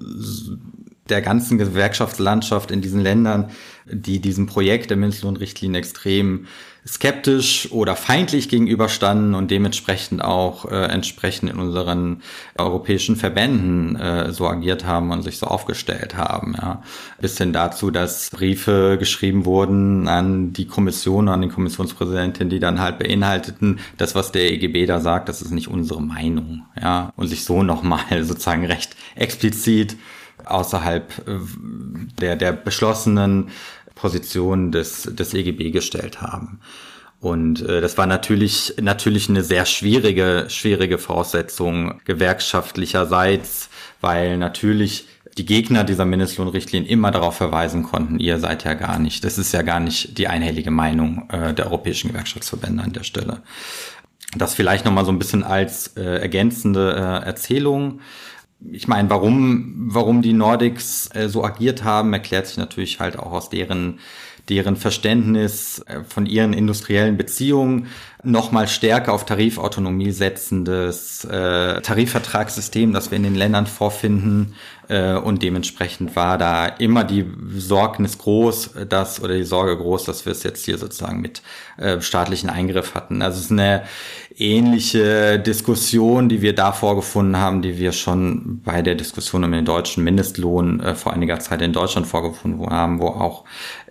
der 1.11 1.21
ganzen 1.21 1.57
Gewerkschaftslandschaft 1.57 2.71
in 2.71 2.81
diesen 2.81 3.01
Ländern, 3.01 3.51
die 3.85 4.19
diesem 4.19 4.47
Projekt 4.47 4.89
der 4.89 4.97
Mindestlohnrichtlinie 4.97 5.79
extrem 5.79 6.47
skeptisch 6.87 7.71
oder 7.71 7.95
feindlich 7.95 8.49
gegenüberstanden 8.49 9.35
und 9.35 9.51
dementsprechend 9.51 10.23
auch 10.23 10.65
äh, 10.65 10.85
entsprechend 10.85 11.51
in 11.51 11.59
unseren 11.59 12.23
europäischen 12.57 13.15
Verbänden 13.15 13.95
äh, 13.97 14.31
so 14.31 14.47
agiert 14.47 14.85
haben 14.85 15.11
und 15.11 15.21
sich 15.21 15.37
so 15.37 15.45
aufgestellt 15.45 16.17
haben. 16.17 16.55
Ja. 16.59 16.81
Bis 17.19 17.37
hin 17.37 17.53
dazu, 17.53 17.91
dass 17.91 18.31
Briefe 18.31 18.97
geschrieben 18.97 19.45
wurden 19.45 20.07
an 20.07 20.53
die 20.53 20.65
Kommission, 20.65 21.29
an 21.29 21.43
die 21.43 21.49
Kommissionspräsidentin, 21.49 22.49
die 22.49 22.59
dann 22.59 22.79
halt 22.79 22.97
beinhalteten, 22.97 23.79
das, 23.97 24.15
was 24.15 24.31
der 24.31 24.51
EGB 24.51 24.87
da 24.87 24.99
sagt, 24.99 25.29
das 25.29 25.43
ist 25.43 25.51
nicht 25.51 25.67
unsere 25.67 26.01
Meinung. 26.01 26.63
Ja. 26.81 27.13
Und 27.15 27.27
sich 27.27 27.43
so 27.43 27.61
nochmal 27.61 27.99
sozusagen 28.23 28.65
recht 28.65 28.95
explizit 29.15 29.97
außerhalb 30.53 31.27
äh, 31.27 31.39
der, 32.19 32.35
der 32.35 32.51
beschlossenen 32.53 33.49
Position 33.95 34.71
des, 34.71 35.03
des 35.03 35.33
EGB 35.33 35.71
gestellt 35.71 36.21
haben. 36.21 36.59
Und 37.19 37.61
äh, 37.61 37.81
das 37.81 37.97
war 37.97 38.07
natürlich 38.07 38.73
natürlich 38.81 39.29
eine 39.29 39.43
sehr 39.43 39.65
schwierige 39.65 40.45
schwierige 40.49 40.97
Voraussetzung 40.97 42.01
gewerkschaftlicherseits, 42.05 43.69
weil 44.01 44.37
natürlich 44.37 45.07
die 45.37 45.45
Gegner 45.45 45.83
dieser 45.83 46.05
Mindestlohnrichtlinie 46.05 46.89
immer 46.89 47.11
darauf 47.11 47.37
verweisen 47.37 47.83
konnten, 47.83 48.19
ihr 48.19 48.39
seid 48.39 48.63
ja 48.63 48.73
gar 48.73 48.99
nicht, 48.99 49.23
das 49.23 49.37
ist 49.37 49.53
ja 49.53 49.61
gar 49.61 49.79
nicht 49.79 50.17
die 50.17 50.27
einhellige 50.27 50.71
Meinung 50.71 51.29
äh, 51.29 51.53
der 51.53 51.67
europäischen 51.67 52.09
Gewerkschaftsverbände 52.09 52.83
an 52.83 52.93
der 52.93 53.03
Stelle. 53.03 53.41
Das 54.35 54.53
vielleicht 54.53 54.85
nochmal 54.85 55.05
so 55.05 55.11
ein 55.11 55.19
bisschen 55.19 55.43
als 55.43 55.95
äh, 55.97 56.01
ergänzende 56.03 56.93
äh, 56.95 57.25
Erzählung 57.25 57.99
ich 58.69 58.87
meine, 58.87 59.09
warum, 59.09 59.73
warum 59.87 60.21
die 60.21 60.33
Nordics 60.33 61.09
äh, 61.13 61.29
so 61.29 61.43
agiert 61.43 61.83
haben, 61.83 62.13
erklärt 62.13 62.47
sich 62.47 62.57
natürlich 62.57 62.99
halt 62.99 63.17
auch 63.17 63.31
aus 63.31 63.49
deren, 63.49 63.99
deren 64.49 64.75
Verständnis 64.75 65.79
äh, 65.87 66.03
von 66.03 66.25
ihren 66.25 66.53
industriellen 66.53 67.17
Beziehungen 67.17 67.87
nochmal 68.23 68.67
stärker 68.67 69.13
auf 69.13 69.25
Tarifautonomie 69.25 70.11
setzendes 70.11 71.25
äh, 71.25 71.81
Tarifvertragssystem, 71.81 72.93
das 72.93 73.09
wir 73.09 73.17
in 73.17 73.23
den 73.23 73.35
Ländern 73.35 73.65
vorfinden. 73.65 74.53
Äh, 74.89 75.13
und 75.13 75.41
dementsprechend 75.41 76.15
war 76.15 76.37
da 76.37 76.67
immer 76.67 77.03
die 77.03 77.25
Sorgnis 77.55 78.17
groß, 78.19 78.71
dass, 78.89 79.23
oder 79.23 79.35
die 79.35 79.43
Sorge 79.43 79.75
groß, 79.77 80.03
dass 80.03 80.25
wir 80.25 80.33
es 80.33 80.43
jetzt 80.43 80.65
hier 80.65 80.77
sozusagen 80.77 81.21
mit 81.21 81.41
äh, 81.77 81.99
staatlichen 82.01 82.49
Eingriff 82.49 82.93
hatten. 82.93 83.21
Also 83.21 83.39
es 83.39 83.45
ist 83.45 83.51
eine 83.51 83.83
ähnliche 84.41 85.39
Diskussion, 85.39 86.27
die 86.27 86.41
wir 86.41 86.53
da 86.53 86.71
vorgefunden 86.71 87.37
haben, 87.37 87.61
die 87.61 87.77
wir 87.77 87.91
schon 87.91 88.61
bei 88.63 88.81
der 88.81 88.95
Diskussion 88.95 89.43
um 89.43 89.51
den 89.51 89.65
deutschen 89.65 90.03
Mindestlohn 90.03 90.79
äh, 90.79 90.95
vor 90.95 91.13
einiger 91.13 91.39
Zeit 91.39 91.61
in 91.61 91.73
Deutschland 91.73 92.07
vorgefunden 92.07 92.69
haben, 92.69 92.99
wo 92.99 93.07
auch 93.07 93.45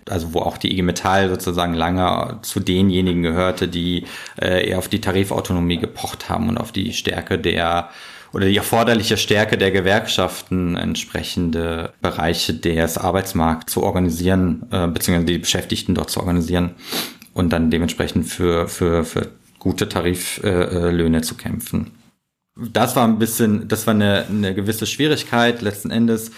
also 0.09 0.33
wo 0.33 0.39
auch 0.39 0.57
die 0.57 0.71
IG 0.71 0.81
Metall 0.81 1.29
sozusagen 1.29 1.73
lange 1.73 2.39
zu 2.41 2.59
denjenigen 2.59 3.21
gehörte, 3.21 3.67
die 3.67 4.05
äh, 4.41 4.67
eher 4.67 4.79
auf 4.79 4.87
die 4.87 4.99
Tarifautonomie 4.99 5.77
gepocht 5.77 6.29
haben 6.29 6.49
und 6.49 6.57
auf 6.57 6.71
die 6.71 6.93
Stärke 6.93 7.37
der 7.37 7.89
oder 8.33 8.47
die 8.47 8.57
erforderliche 8.57 9.17
Stärke 9.17 9.57
der 9.57 9.71
Gewerkschaften, 9.71 10.77
entsprechende 10.77 11.91
Bereiche 12.01 12.53
des 12.53 12.97
Arbeitsmarkts 12.97 13.73
zu 13.73 13.83
organisieren, 13.83 14.67
äh, 14.71 14.87
beziehungsweise 14.87 15.25
die 15.25 15.37
Beschäftigten 15.37 15.95
dort 15.95 16.09
zu 16.09 16.19
organisieren 16.19 16.71
und 17.33 17.51
dann 17.51 17.71
dementsprechend 17.71 18.25
für, 18.27 18.67
für, 18.67 19.03
für 19.03 19.29
gute 19.61 19.87
Tariflöhne 19.87 21.21
zu 21.21 21.35
kämpfen. 21.35 21.91
Das 22.57 22.95
war 22.95 23.07
ein 23.07 23.19
bisschen, 23.19 23.67
das 23.67 23.85
war 23.87 23.93
eine, 23.93 24.25
eine 24.27 24.55
gewisse 24.55 24.87
Schwierigkeit 24.87 25.61
letzten 25.61 25.91
Endes. 25.91 26.31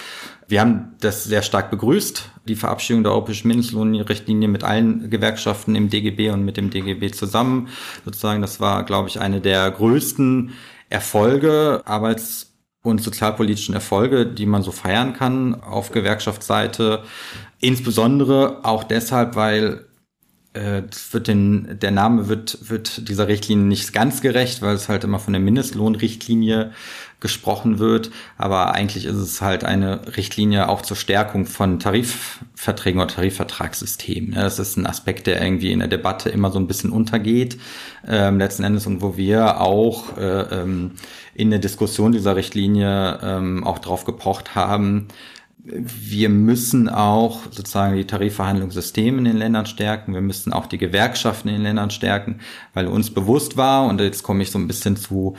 Wir 0.49 0.59
haben 0.59 0.95
das 0.99 1.23
sehr 1.23 1.41
stark 1.41 1.71
begrüßt, 1.71 2.29
die 2.49 2.55
Verabschiedung 2.55 3.01
der 3.01 3.13
europäischen 3.13 3.47
Mindestlohnrichtlinie 3.47 4.49
mit 4.49 4.65
allen 4.65 5.09
Gewerkschaften 5.09 5.73
im 5.75 5.89
DGB 5.89 6.31
und 6.31 6.43
mit 6.43 6.57
dem 6.57 6.69
DGB 6.69 7.11
zusammen. 7.11 7.69
Sozusagen, 8.03 8.41
das 8.41 8.59
war, 8.59 8.83
glaube 8.83 9.07
ich, 9.07 9.21
eine 9.21 9.39
der 9.39 9.71
größten 9.71 10.51
Erfolge, 10.89 11.81
Arbeits- 11.85 12.51
und 12.83 13.01
sozialpolitischen 13.01 13.73
Erfolge, 13.73 14.25
die 14.25 14.45
man 14.45 14.63
so 14.63 14.73
feiern 14.73 15.13
kann 15.13 15.63
auf 15.63 15.91
Gewerkschaftsseite. 15.91 17.03
Insbesondere 17.59 18.65
auch 18.65 18.83
deshalb, 18.83 19.37
weil 19.37 19.85
wird 20.53 21.27
den, 21.27 21.79
der 21.79 21.91
Name 21.91 22.27
wird, 22.27 22.69
wird 22.69 23.09
dieser 23.09 23.27
Richtlinie 23.27 23.65
nicht 23.65 23.91
ganz 23.91 24.21
gerecht, 24.21 24.61
weil 24.61 24.75
es 24.75 24.87
halt 24.87 25.03
immer 25.03 25.19
von 25.19 25.33
der 25.33 25.41
Mindestlohnrichtlinie 25.41 26.71
gesprochen 27.19 27.79
wird. 27.79 28.11
Aber 28.37 28.73
eigentlich 28.73 29.05
ist 29.05 29.15
es 29.15 29.41
halt 29.41 29.63
eine 29.63 30.15
Richtlinie 30.15 30.69
auch 30.69 30.83
zur 30.83 30.97
Stärkung 30.97 31.47
von 31.47 31.79
Tarifverträgen 31.79 33.01
oder 33.01 33.11
Tarifvertragssystemen. 33.11 34.35
Das 34.35 34.59
ist 34.59 34.77
ein 34.77 34.85
Aspekt, 34.85 35.25
der 35.25 35.41
irgendwie 35.41 35.71
in 35.71 35.79
der 35.79 35.87
Debatte 35.87 36.29
immer 36.29 36.51
so 36.51 36.59
ein 36.59 36.67
bisschen 36.67 36.91
untergeht, 36.91 37.57
ähm, 38.07 38.37
letzten 38.37 38.63
Endes 38.63 38.85
und 38.85 39.01
wo 39.01 39.17
wir 39.17 39.61
auch 39.61 40.17
äh, 40.17 40.41
ähm, 40.61 40.91
in 41.33 41.49
der 41.49 41.59
Diskussion 41.59 42.11
dieser 42.11 42.35
Richtlinie 42.35 43.19
ähm, 43.23 43.63
auch 43.63 43.79
drauf 43.79 44.05
gepocht 44.05 44.53
haben, 44.53 45.07
wir 45.65 46.27
müssen 46.27 46.89
auch 46.89 47.43
sozusagen 47.49 47.95
die 47.95 48.05
Tarifverhandlungssysteme 48.05 49.17
in 49.17 49.23
den 49.23 49.37
Ländern 49.37 49.65
stärken. 49.65 50.13
Wir 50.13 50.21
müssen 50.21 50.51
auch 50.51 50.65
die 50.65 50.77
Gewerkschaften 50.77 51.47
in 51.47 51.55
den 51.55 51.63
Ländern 51.63 51.89
stärken, 51.89 52.39
weil 52.73 52.87
uns 52.87 53.11
bewusst 53.11 53.55
war, 53.55 53.87
und 53.87 54.01
jetzt 54.01 54.23
komme 54.23 54.43
ich 54.43 54.51
so 54.51 54.59
ein 54.59 54.67
bisschen 54.67 54.97
zu 54.97 55.37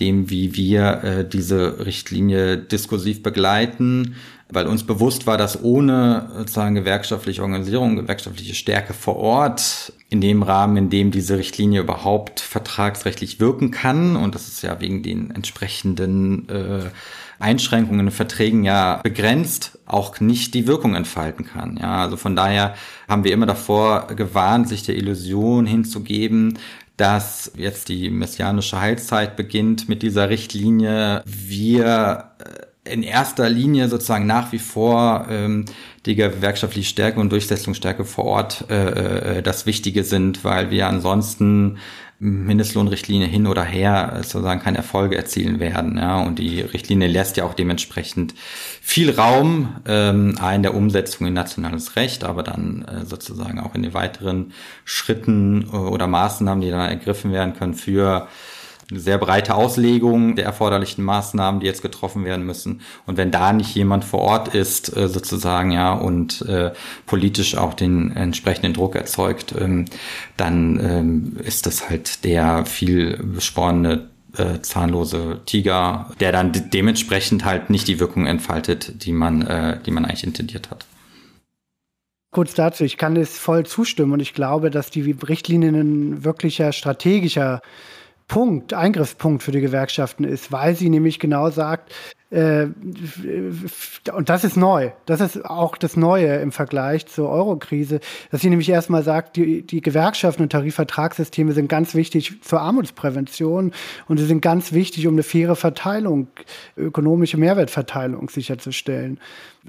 dem, 0.00 0.28
wie 0.28 0.54
wir 0.54 1.02
äh, 1.02 1.28
diese 1.28 1.86
Richtlinie 1.86 2.58
diskursiv 2.58 3.22
begleiten, 3.22 4.16
weil 4.54 4.66
uns 4.66 4.84
bewusst 4.84 5.26
war, 5.26 5.36
dass 5.36 5.62
ohne 5.62 6.30
sozusagen 6.38 6.74
gewerkschaftliche 6.74 7.42
Organisierung, 7.42 7.96
gewerkschaftliche 7.96 8.54
Stärke 8.54 8.94
vor 8.94 9.16
Ort, 9.16 9.92
in 10.08 10.20
dem 10.20 10.42
Rahmen, 10.42 10.76
in 10.76 10.90
dem 10.90 11.10
diese 11.10 11.36
Richtlinie 11.36 11.80
überhaupt 11.80 12.40
vertragsrechtlich 12.40 13.40
wirken 13.40 13.70
kann, 13.70 14.16
und 14.16 14.34
das 14.34 14.48
ist 14.48 14.62
ja 14.62 14.80
wegen 14.80 15.02
den 15.02 15.30
entsprechenden 15.32 16.48
äh, 16.48 16.90
Einschränkungen 17.38 18.06
in 18.06 18.12
Verträgen 18.12 18.64
ja 18.64 19.00
begrenzt 19.02 19.78
auch 19.86 20.20
nicht 20.20 20.54
die 20.54 20.66
Wirkung 20.66 20.94
entfalten 20.94 21.44
kann. 21.44 21.76
Ja, 21.80 22.02
also 22.02 22.16
von 22.16 22.36
daher 22.36 22.74
haben 23.08 23.24
wir 23.24 23.32
immer 23.32 23.46
davor 23.46 24.06
gewarnt, 24.08 24.68
sich 24.68 24.84
der 24.84 24.96
Illusion 24.96 25.66
hinzugeben, 25.66 26.58
dass 26.96 27.50
jetzt 27.56 27.88
die 27.88 28.08
messianische 28.08 28.80
Heilzeit 28.80 29.36
beginnt 29.36 29.88
mit 29.88 30.02
dieser 30.02 30.30
Richtlinie. 30.30 31.22
Wir 31.26 32.30
äh, 32.38 32.63
in 32.84 33.02
erster 33.02 33.48
Linie 33.48 33.88
sozusagen 33.88 34.26
nach 34.26 34.52
wie 34.52 34.58
vor 34.58 35.26
ähm, 35.30 35.64
die 36.06 36.14
gewerkschaftliche 36.14 36.88
Stärke 36.88 37.18
und 37.18 37.30
Durchsetzungsstärke 37.30 38.04
vor 38.04 38.24
Ort 38.26 38.66
äh, 38.68 39.38
äh, 39.38 39.42
das 39.42 39.66
Wichtige 39.66 40.04
sind, 40.04 40.44
weil 40.44 40.70
wir 40.70 40.86
ansonsten 40.86 41.78
Mindestlohnrichtlinie 42.20 43.26
hin 43.26 43.46
oder 43.46 43.64
her 43.64 44.20
sozusagen 44.22 44.60
keine 44.60 44.78
Erfolge 44.78 45.16
erzielen 45.16 45.58
werden. 45.58 45.98
Ja, 45.98 46.22
und 46.22 46.38
die 46.38 46.60
Richtlinie 46.60 47.08
lässt 47.08 47.36
ja 47.36 47.44
auch 47.44 47.54
dementsprechend 47.54 48.34
viel 48.80 49.10
Raum 49.10 49.76
ähm, 49.86 50.38
in 50.54 50.62
der 50.62 50.74
Umsetzung 50.74 51.26
in 51.26 51.34
nationales 51.34 51.96
Recht, 51.96 52.24
aber 52.24 52.42
dann 52.42 52.84
äh, 52.84 53.04
sozusagen 53.04 53.58
auch 53.58 53.74
in 53.74 53.82
den 53.82 53.94
weiteren 53.94 54.52
Schritten 54.84 55.68
äh, 55.72 55.76
oder 55.76 56.06
Maßnahmen, 56.06 56.62
die 56.62 56.70
dann 56.70 56.88
ergriffen 56.88 57.32
werden 57.32 57.54
können 57.54 57.74
für 57.74 58.28
eine 58.90 59.00
sehr 59.00 59.18
breite 59.18 59.54
Auslegung 59.54 60.36
der 60.36 60.44
erforderlichen 60.44 61.04
Maßnahmen, 61.04 61.60
die 61.60 61.66
jetzt 61.66 61.82
getroffen 61.82 62.24
werden 62.24 62.44
müssen. 62.44 62.80
Und 63.06 63.16
wenn 63.16 63.30
da 63.30 63.52
nicht 63.52 63.74
jemand 63.74 64.04
vor 64.04 64.20
Ort 64.20 64.54
ist, 64.54 64.94
äh, 64.96 65.08
sozusagen, 65.08 65.70
ja, 65.72 65.92
und 65.92 66.42
äh, 66.42 66.72
politisch 67.06 67.56
auch 67.56 67.74
den 67.74 68.14
entsprechenden 68.14 68.74
Druck 68.74 68.96
erzeugt, 68.96 69.54
ähm, 69.58 69.86
dann 70.36 70.80
ähm, 70.80 71.36
ist 71.42 71.66
das 71.66 71.88
halt 71.88 72.24
der 72.24 72.66
viel 72.66 73.16
besporene 73.18 74.08
äh, 74.36 74.60
zahnlose 74.60 75.40
Tiger, 75.46 76.10
der 76.20 76.32
dann 76.32 76.52
de 76.52 76.62
dementsprechend 76.62 77.44
halt 77.44 77.70
nicht 77.70 77.88
die 77.88 78.00
Wirkung 78.00 78.26
entfaltet, 78.26 79.04
die 79.04 79.12
man, 79.12 79.42
äh, 79.42 79.78
die 79.84 79.90
man 79.90 80.04
eigentlich 80.04 80.24
intendiert 80.24 80.70
hat. 80.70 80.86
Kurz 82.32 82.54
dazu, 82.54 82.82
ich 82.82 82.96
kann 82.96 83.14
es 83.16 83.38
voll 83.38 83.64
zustimmen 83.64 84.12
und 84.12 84.20
ich 84.20 84.34
glaube, 84.34 84.70
dass 84.70 84.90
die 84.90 85.12
Richtlinien 85.12 85.76
ein 85.76 86.24
wirklicher 86.24 86.72
strategischer 86.72 87.60
Punkt, 88.28 88.72
Eingriffspunkt 88.72 89.42
für 89.42 89.52
die 89.52 89.60
Gewerkschaften 89.60 90.24
ist, 90.24 90.50
weil 90.50 90.74
sie 90.74 90.88
nämlich 90.88 91.18
genau 91.18 91.50
sagt, 91.50 91.92
äh, 92.30 92.66
und 94.12 94.28
das 94.28 94.44
ist 94.44 94.56
neu. 94.56 94.90
Das 95.06 95.20
ist 95.20 95.44
auch 95.44 95.76
das 95.76 95.96
Neue 95.96 96.36
im 96.36 96.50
Vergleich 96.50 97.06
zur 97.06 97.28
Eurokrise, 97.28 98.00
dass 98.30 98.40
sie 98.40 98.50
nämlich 98.50 98.68
erstmal 98.68 99.04
sagt, 99.04 99.36
die, 99.36 99.62
die 99.62 99.80
Gewerkschaften 99.80 100.42
und 100.42 100.50
Tarifvertragssysteme 100.50 101.52
sind 101.52 101.68
ganz 101.68 101.94
wichtig 101.94 102.42
zur 102.42 102.60
Armutsprävention 102.60 103.72
und 104.08 104.18
sie 104.18 104.26
sind 104.26 104.40
ganz 104.40 104.72
wichtig, 104.72 105.06
um 105.06 105.14
eine 105.14 105.22
faire 105.22 105.54
Verteilung, 105.54 106.28
ökonomische 106.76 107.36
Mehrwertverteilung 107.36 108.28
sicherzustellen 108.30 109.20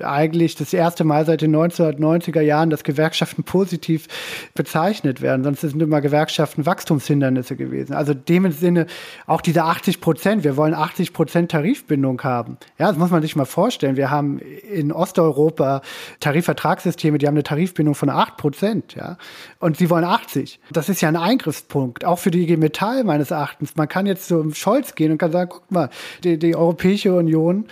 eigentlich 0.02 0.56
das 0.56 0.74
erste 0.74 1.04
Mal 1.04 1.26
seit 1.26 1.42
den 1.42 1.56
1990er 1.56 2.42
Jahren, 2.42 2.70
dass 2.70 2.84
Gewerkschaften 2.84 3.44
positiv 3.44 4.08
bezeichnet 4.54 5.22
werden. 5.22 5.44
Sonst 5.44 5.62
sind 5.62 5.82
immer 5.82 6.02
Gewerkschaften 6.02 6.66
Wachstumshindernisse 6.66 7.56
gewesen. 7.56 7.94
Also 7.94 8.14
dem 8.14 8.52
Sinne 8.52 8.88
auch 9.26 9.42
diese 9.42 9.64
80 9.64 10.02
Prozent. 10.02 10.44
Wir 10.44 10.58
wollen 10.58 10.74
80 10.74 11.14
Prozent 11.14 11.52
Tarifbindung 11.52 12.22
haben. 12.24 12.58
Ja, 12.78 12.88
das 12.88 12.98
muss 12.98 13.12
man 13.12 13.22
sich 13.22 13.36
mal 13.36 13.46
vorstellen. 13.46 13.96
Wir 13.96 14.12
haben 14.12 14.40
in 14.40 14.92
Osteuropa 14.92 15.82
Tarifvertragssysteme, 16.20 17.18
die 17.18 17.28
haben 17.28 17.36
eine 17.36 17.44
Tarifbindung 17.44 17.96
von 17.96 18.10
8 18.10 18.38
Prozent. 18.38 18.96
Ja, 18.96 19.18
und 19.60 19.78
sie 19.78 19.90
wollen 19.90 20.06
80. 20.06 20.60
Das 20.72 20.90
ist 20.90 21.02
ja 21.02 21.10
ein 21.10 21.16
Eingriffspunkt, 21.16 22.06
auch 22.06 22.20
für 22.20 22.32
die 22.32 22.44
IG 22.44 22.58
Metall 22.58 23.04
meines 23.04 23.32
Erachtens. 23.32 23.76
Man 23.76 23.88
kann 23.88 24.06
jetzt 24.06 24.28
zum 24.28 24.54
Scholz 24.54 24.96
gehen 24.96 25.12
und 25.12 25.18
kann 25.18 25.32
sagen, 25.32 25.50
guck 25.52 25.72
mal, 25.72 25.90
die, 26.24 26.38
die 26.38 26.56
Europäische 26.56 27.14
Union 27.14 27.66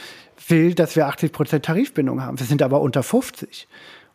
will, 0.48 0.74
dass 0.74 0.96
wir 0.96 1.08
80 1.08 1.32
Prozent 1.32 1.66
Tarifbindung 1.66 2.22
haben. 2.22 2.40
Wir 2.40 2.46
sind 2.46 2.62
aber 2.62 2.82
unter 2.82 3.04
50. 3.04 3.68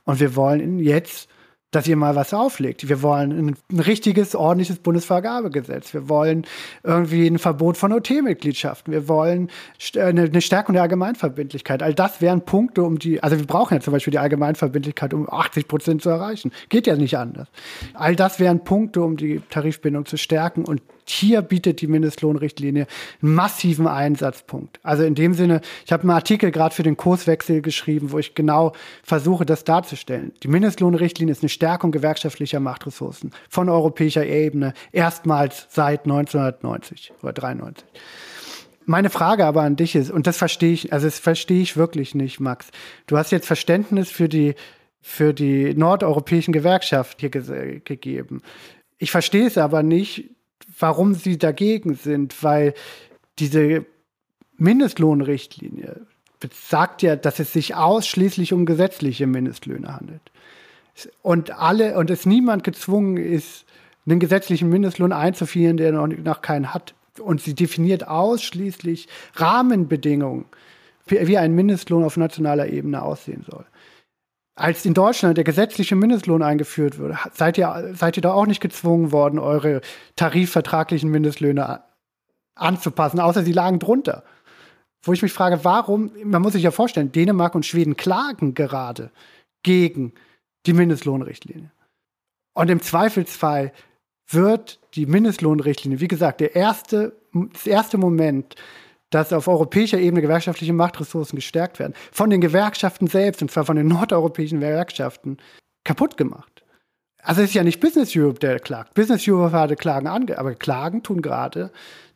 Und 0.04 0.20
wir 0.20 0.36
wollen 0.36 0.78
jetzt 0.78 1.28
dass 1.70 1.86
ihr 1.86 1.96
mal 1.96 2.16
was 2.16 2.32
auflegt. 2.32 2.88
Wir 2.88 3.02
wollen 3.02 3.56
ein, 3.70 3.78
richtiges, 3.78 4.34
ordentliches 4.34 4.78
Bundesvergabegesetz. 4.78 5.92
Wir 5.92 6.08
wollen 6.08 6.46
irgendwie 6.82 7.26
ein 7.26 7.38
Verbot 7.38 7.76
von 7.76 7.92
OT-Mitgliedschaften. 7.92 8.92
Wir 8.92 9.06
wollen 9.06 9.50
äh, 9.94 10.00
eine, 10.00 10.22
eine 10.22 10.40
Stärkung 10.40 10.72
der 10.72 10.82
Allgemeinverbindlichkeit. 10.82 11.82
All 11.82 11.92
das 11.92 12.22
wären 12.22 12.42
Punkte, 12.42 12.82
um 12.82 12.98
die, 12.98 13.22
also 13.22 13.38
wir 13.38 13.46
brauchen 13.46 13.74
ja 13.74 13.80
zum 13.80 13.92
Beispiel 13.92 14.12
die 14.12 14.18
Allgemeinverbindlichkeit, 14.18 15.12
um 15.12 15.28
80 15.28 15.68
Prozent 15.68 16.02
zu 16.02 16.08
erreichen. 16.08 16.52
Geht 16.70 16.86
ja 16.86 16.96
nicht 16.96 17.18
anders. 17.18 17.48
All 17.92 18.16
das 18.16 18.40
wären 18.40 18.64
Punkte, 18.64 19.02
um 19.02 19.18
die 19.18 19.42
Tarifbindung 19.50 20.06
zu 20.06 20.16
stärken 20.16 20.64
und 20.64 20.80
hier 21.10 21.42
bietet 21.42 21.80
die 21.80 21.86
Mindestlohnrichtlinie 21.86 22.86
einen 23.22 23.34
massiven 23.34 23.86
Einsatzpunkt. 23.86 24.80
Also 24.82 25.04
in 25.04 25.14
dem 25.14 25.34
Sinne, 25.34 25.60
ich 25.84 25.92
habe 25.92 26.02
einen 26.02 26.10
Artikel 26.10 26.50
gerade 26.50 26.74
für 26.74 26.82
den 26.82 26.96
Kurswechsel 26.96 27.62
geschrieben, 27.62 28.12
wo 28.12 28.18
ich 28.18 28.34
genau 28.34 28.72
versuche, 29.02 29.46
das 29.46 29.64
darzustellen. 29.64 30.32
Die 30.42 30.48
Mindestlohnrichtlinie 30.48 31.32
ist 31.32 31.42
eine 31.42 31.48
Stärkung 31.48 31.90
gewerkschaftlicher 31.90 32.60
Machtressourcen 32.60 33.32
von 33.48 33.68
europäischer 33.68 34.26
Ebene, 34.26 34.74
erstmals 34.92 35.66
seit 35.70 36.04
1990 36.04 37.12
oder 37.22 37.32
93. 37.32 37.84
Meine 38.84 39.10
Frage 39.10 39.44
aber 39.44 39.62
an 39.62 39.76
dich 39.76 39.94
ist, 39.94 40.10
und 40.10 40.26
das 40.26 40.38
verstehe 40.38 40.72
ich, 40.72 40.94
also 40.94 41.06
das 41.06 41.18
verstehe 41.18 41.60
ich 41.60 41.76
wirklich 41.76 42.14
nicht, 42.14 42.40
Max. 42.40 42.68
Du 43.06 43.18
hast 43.18 43.32
jetzt 43.32 43.46
Verständnis 43.46 44.10
für 44.10 44.30
die, 44.30 44.54
für 45.02 45.34
die 45.34 45.74
nordeuropäischen 45.74 46.54
Gewerkschaften 46.54 47.20
hier 47.20 47.28
ge 47.28 47.80
gegeben. 47.84 48.40
Ich 48.96 49.10
verstehe 49.10 49.46
es 49.46 49.58
aber 49.58 49.82
nicht, 49.82 50.30
warum 50.78 51.14
sie 51.14 51.38
dagegen 51.38 51.94
sind, 51.94 52.42
weil 52.42 52.74
diese 53.38 53.84
Mindestlohnrichtlinie 54.56 56.00
sagt 56.52 57.02
ja, 57.02 57.16
dass 57.16 57.40
es 57.40 57.52
sich 57.52 57.74
ausschließlich 57.74 58.52
um 58.52 58.66
gesetzliche 58.66 59.26
Mindestlöhne 59.26 59.94
handelt. 59.94 60.22
Und 61.22 61.50
alle, 61.52 61.96
und 61.96 62.10
es 62.10 62.26
niemand 62.26 62.64
gezwungen 62.64 63.16
ist, 63.16 63.64
einen 64.06 64.20
gesetzlichen 64.20 64.68
Mindestlohn 64.68 65.12
einzuführen, 65.12 65.76
der 65.76 65.92
noch, 65.92 66.06
noch 66.06 66.42
keinen 66.42 66.72
hat. 66.72 66.94
Und 67.20 67.40
sie 67.40 67.54
definiert 67.54 68.06
ausschließlich 68.06 69.08
Rahmenbedingungen, 69.34 70.46
wie 71.06 71.38
ein 71.38 71.54
Mindestlohn 71.54 72.04
auf 72.04 72.16
nationaler 72.16 72.68
Ebene 72.68 73.02
aussehen 73.02 73.44
soll 73.48 73.64
als 74.58 74.84
in 74.84 74.94
Deutschland 74.94 75.36
der 75.36 75.44
gesetzliche 75.44 75.94
Mindestlohn 75.94 76.42
eingeführt 76.42 76.98
wurde, 76.98 77.18
seid 77.32 77.58
ihr, 77.58 77.92
seid 77.94 78.16
ihr 78.16 78.22
da 78.22 78.32
auch 78.32 78.46
nicht 78.46 78.60
gezwungen 78.60 79.12
worden, 79.12 79.38
eure 79.38 79.80
tarifvertraglichen 80.16 81.10
Mindestlöhne 81.10 81.82
anzupassen, 82.56 83.20
außer 83.20 83.44
sie 83.44 83.52
lagen 83.52 83.78
drunter. 83.78 84.24
Wo 85.02 85.12
ich 85.12 85.22
mich 85.22 85.32
frage, 85.32 85.60
warum, 85.64 86.10
man 86.24 86.42
muss 86.42 86.54
sich 86.54 86.64
ja 86.64 86.72
vorstellen, 86.72 87.12
Dänemark 87.12 87.54
und 87.54 87.66
Schweden 87.66 87.96
klagen 87.96 88.54
gerade 88.54 89.10
gegen 89.62 90.12
die 90.66 90.72
Mindestlohnrichtlinie. 90.72 91.70
Und 92.52 92.68
im 92.68 92.82
Zweifelsfall 92.82 93.72
wird 94.28 94.80
die 94.94 95.06
Mindestlohnrichtlinie, 95.06 96.00
wie 96.00 96.08
gesagt, 96.08 96.40
der 96.40 96.56
erste, 96.56 97.12
das 97.52 97.66
erste 97.66 97.96
Moment, 97.96 98.56
dass 99.10 99.32
auf 99.32 99.48
europäischer 99.48 99.98
Ebene 99.98 100.22
gewerkschaftliche 100.22 100.72
Machtressourcen 100.72 101.36
gestärkt 101.36 101.78
werden, 101.78 101.94
von 102.12 102.30
den 102.30 102.40
Gewerkschaften 102.40 103.06
selbst, 103.06 103.42
und 103.42 103.50
zwar 103.50 103.64
von 103.64 103.76
den 103.76 103.88
nordeuropäischen 103.88 104.60
Gewerkschaften, 104.60 105.38
kaputt 105.84 106.16
gemacht. 106.16 106.64
Also 107.22 107.42
es 107.42 107.48
ist 107.48 107.54
ja 107.54 107.64
nicht 107.64 107.80
Business 107.80 108.14
Europe, 108.14 108.38
der 108.38 108.60
klagt. 108.60 108.94
Business 108.94 109.26
Europe 109.26 109.52
hatte 109.52 109.76
Klagen 109.76 110.06
ange, 110.06 110.38
aber 110.38 110.54
Klagen 110.54 111.02
tun 111.02 111.20
gerade 111.20 111.70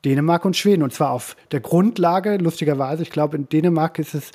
Dänemark 0.05 0.44
und 0.44 0.57
Schweden. 0.57 0.83
Und 0.83 0.92
zwar 0.92 1.11
auf 1.11 1.37
der 1.50 1.61
Grundlage, 1.61 2.37
lustigerweise, 2.37 3.02
ich 3.02 3.11
glaube, 3.11 3.37
in 3.37 3.48
Dänemark 3.48 3.98
ist 3.98 4.14
es, 4.14 4.31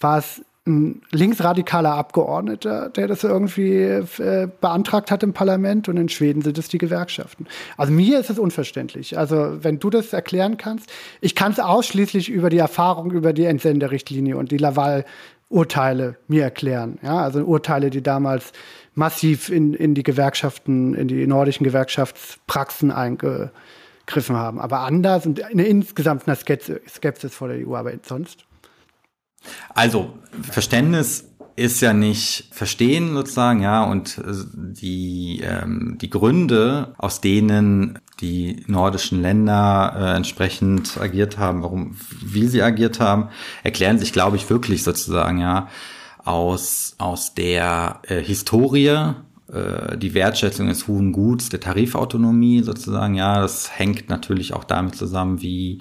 war 0.00 0.18
es 0.18 0.44
ein 0.66 1.02
linksradikaler 1.10 1.92
Abgeordneter, 1.92 2.88
der 2.88 3.06
das 3.06 3.22
irgendwie 3.22 3.82
äh, 3.82 4.48
beantragt 4.60 5.10
hat 5.10 5.22
im 5.22 5.34
Parlament 5.34 5.90
und 5.90 5.98
in 5.98 6.08
Schweden 6.08 6.40
sind 6.40 6.56
es 6.56 6.68
die 6.68 6.78
Gewerkschaften. 6.78 7.46
Also 7.76 7.92
mir 7.92 8.18
ist 8.18 8.30
es 8.30 8.38
unverständlich. 8.38 9.18
Also 9.18 9.62
wenn 9.62 9.78
du 9.78 9.90
das 9.90 10.14
erklären 10.14 10.56
kannst, 10.56 10.90
ich 11.20 11.34
kann 11.34 11.52
es 11.52 11.60
ausschließlich 11.60 12.30
über 12.30 12.48
die 12.48 12.58
Erfahrung 12.58 13.10
über 13.10 13.34
die 13.34 13.44
Entsenderrichtlinie 13.44 14.38
und 14.38 14.52
die 14.52 14.56
Laval-Urteile 14.56 16.16
mir 16.28 16.44
erklären. 16.44 16.98
Ja, 17.02 17.18
also 17.18 17.40
Urteile, 17.40 17.90
die 17.90 18.02
damals 18.02 18.52
massiv 18.94 19.50
in, 19.50 19.74
in 19.74 19.94
die 19.94 20.02
Gewerkschaften, 20.02 20.94
in 20.94 21.08
die 21.08 21.26
nordischen 21.26 21.64
Gewerkschaftspraxen 21.64 22.90
eingegriffen 22.90 24.36
haben. 24.36 24.60
Aber 24.60 24.80
anders 24.80 25.26
und 25.26 25.42
eine 25.42 25.66
insgesamt 25.66 26.26
eine 26.26 26.36
Skepsis 26.36 27.34
vor 27.34 27.48
der 27.48 27.68
EU, 27.68 27.74
aber 27.74 27.92
sonst. 28.02 28.46
Also 29.74 30.14
Verständnis 30.42 31.30
ist 31.56 31.80
ja 31.80 31.92
nicht 31.92 32.48
verstehen 32.50 33.14
sozusagen, 33.14 33.62
ja, 33.62 33.84
und 33.84 34.18
äh, 34.18 34.22
die, 34.54 35.40
ähm, 35.44 35.98
die 36.00 36.10
Gründe, 36.10 36.94
aus 36.98 37.20
denen 37.20 37.98
die 38.20 38.64
nordischen 38.66 39.22
Länder 39.22 39.94
äh, 39.96 40.16
entsprechend 40.16 40.98
agiert 40.98 41.38
haben, 41.38 41.62
warum, 41.62 41.96
wie 42.24 42.48
sie 42.48 42.62
agiert 42.62 42.98
haben, 42.98 43.28
erklären 43.62 43.98
sich, 43.98 44.12
glaube 44.12 44.36
ich, 44.36 44.50
wirklich 44.50 44.82
sozusagen, 44.82 45.38
ja, 45.38 45.68
aus, 46.24 46.94
aus 46.98 47.34
der 47.34 48.00
äh, 48.02 48.20
Historie 48.20 49.14
äh, 49.54 49.96
die 49.96 50.12
Wertschätzung 50.14 50.66
des 50.68 50.88
hohen 50.88 51.12
Guts, 51.12 51.48
der 51.48 51.60
Tarifautonomie 51.60 52.62
sozusagen, 52.62 53.14
ja, 53.14 53.40
das 53.40 53.78
hängt 53.78 54.08
natürlich 54.08 54.52
auch 54.54 54.64
damit 54.64 54.96
zusammen, 54.96 55.40
wie 55.42 55.78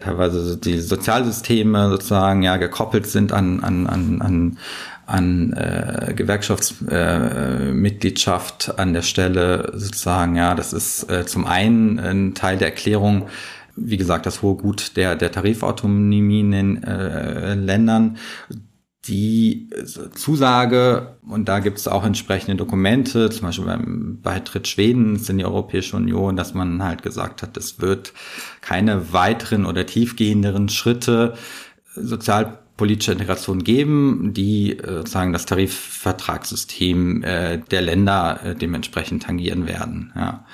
teilweise 0.00 0.56
die 0.56 0.80
Sozialsysteme 0.80 1.90
sozusagen 1.90 2.42
ja 2.42 2.56
gekoppelt 2.56 3.06
sind 3.06 3.32
an, 3.32 3.60
an, 3.60 3.86
an, 3.86 4.20
an 4.22 4.58
an 5.04 5.52
äh, 5.52 6.14
Gewerkschaftsmitgliedschaft 6.14 8.68
äh, 8.68 8.80
an 8.80 8.92
der 8.94 9.02
Stelle 9.02 9.72
sozusagen, 9.74 10.36
ja, 10.36 10.54
das 10.54 10.72
ist 10.72 11.10
äh, 11.10 11.26
zum 11.26 11.44
einen 11.44 11.98
ein 11.98 12.34
Teil 12.34 12.56
der 12.56 12.68
Erklärung, 12.68 13.26
wie 13.76 13.96
gesagt, 13.96 14.26
das 14.26 14.42
hohe 14.42 14.56
Gut 14.56 14.96
der, 14.96 15.16
der 15.16 15.32
Tarifautonomie 15.32 16.40
in 16.40 16.50
den 16.50 16.84
äh, 16.84 17.54
Ländern 17.54 18.18
die 19.06 19.68
Zusage, 20.14 21.16
und 21.26 21.48
da 21.48 21.58
gibt 21.58 21.78
es 21.78 21.88
auch 21.88 22.04
entsprechende 22.04 22.56
Dokumente, 22.56 23.30
zum 23.30 23.46
Beispiel 23.48 23.64
beim 23.64 24.20
Beitritt 24.22 24.68
Schwedens 24.68 25.28
in 25.28 25.38
die 25.38 25.44
Europäische 25.44 25.96
Union, 25.96 26.36
dass 26.36 26.54
man 26.54 26.82
halt 26.84 27.02
gesagt 27.02 27.42
hat, 27.42 27.56
es 27.56 27.80
wird 27.80 28.12
keine 28.60 29.12
weiteren 29.12 29.66
oder 29.66 29.86
tiefgehenderen 29.86 30.68
Schritte 30.68 31.34
sozialpolitischer 31.96 33.12
Integration 33.12 33.64
geben, 33.64 34.32
die 34.34 34.78
äh, 34.78 34.98
sozusagen 34.98 35.32
das 35.32 35.46
Tarifvertragssystem 35.46 37.24
äh, 37.24 37.58
der 37.58 37.82
Länder 37.82 38.40
äh, 38.44 38.54
dementsprechend 38.54 39.24
tangieren 39.24 39.66
werden. 39.66 40.12
Ja. 40.14 40.44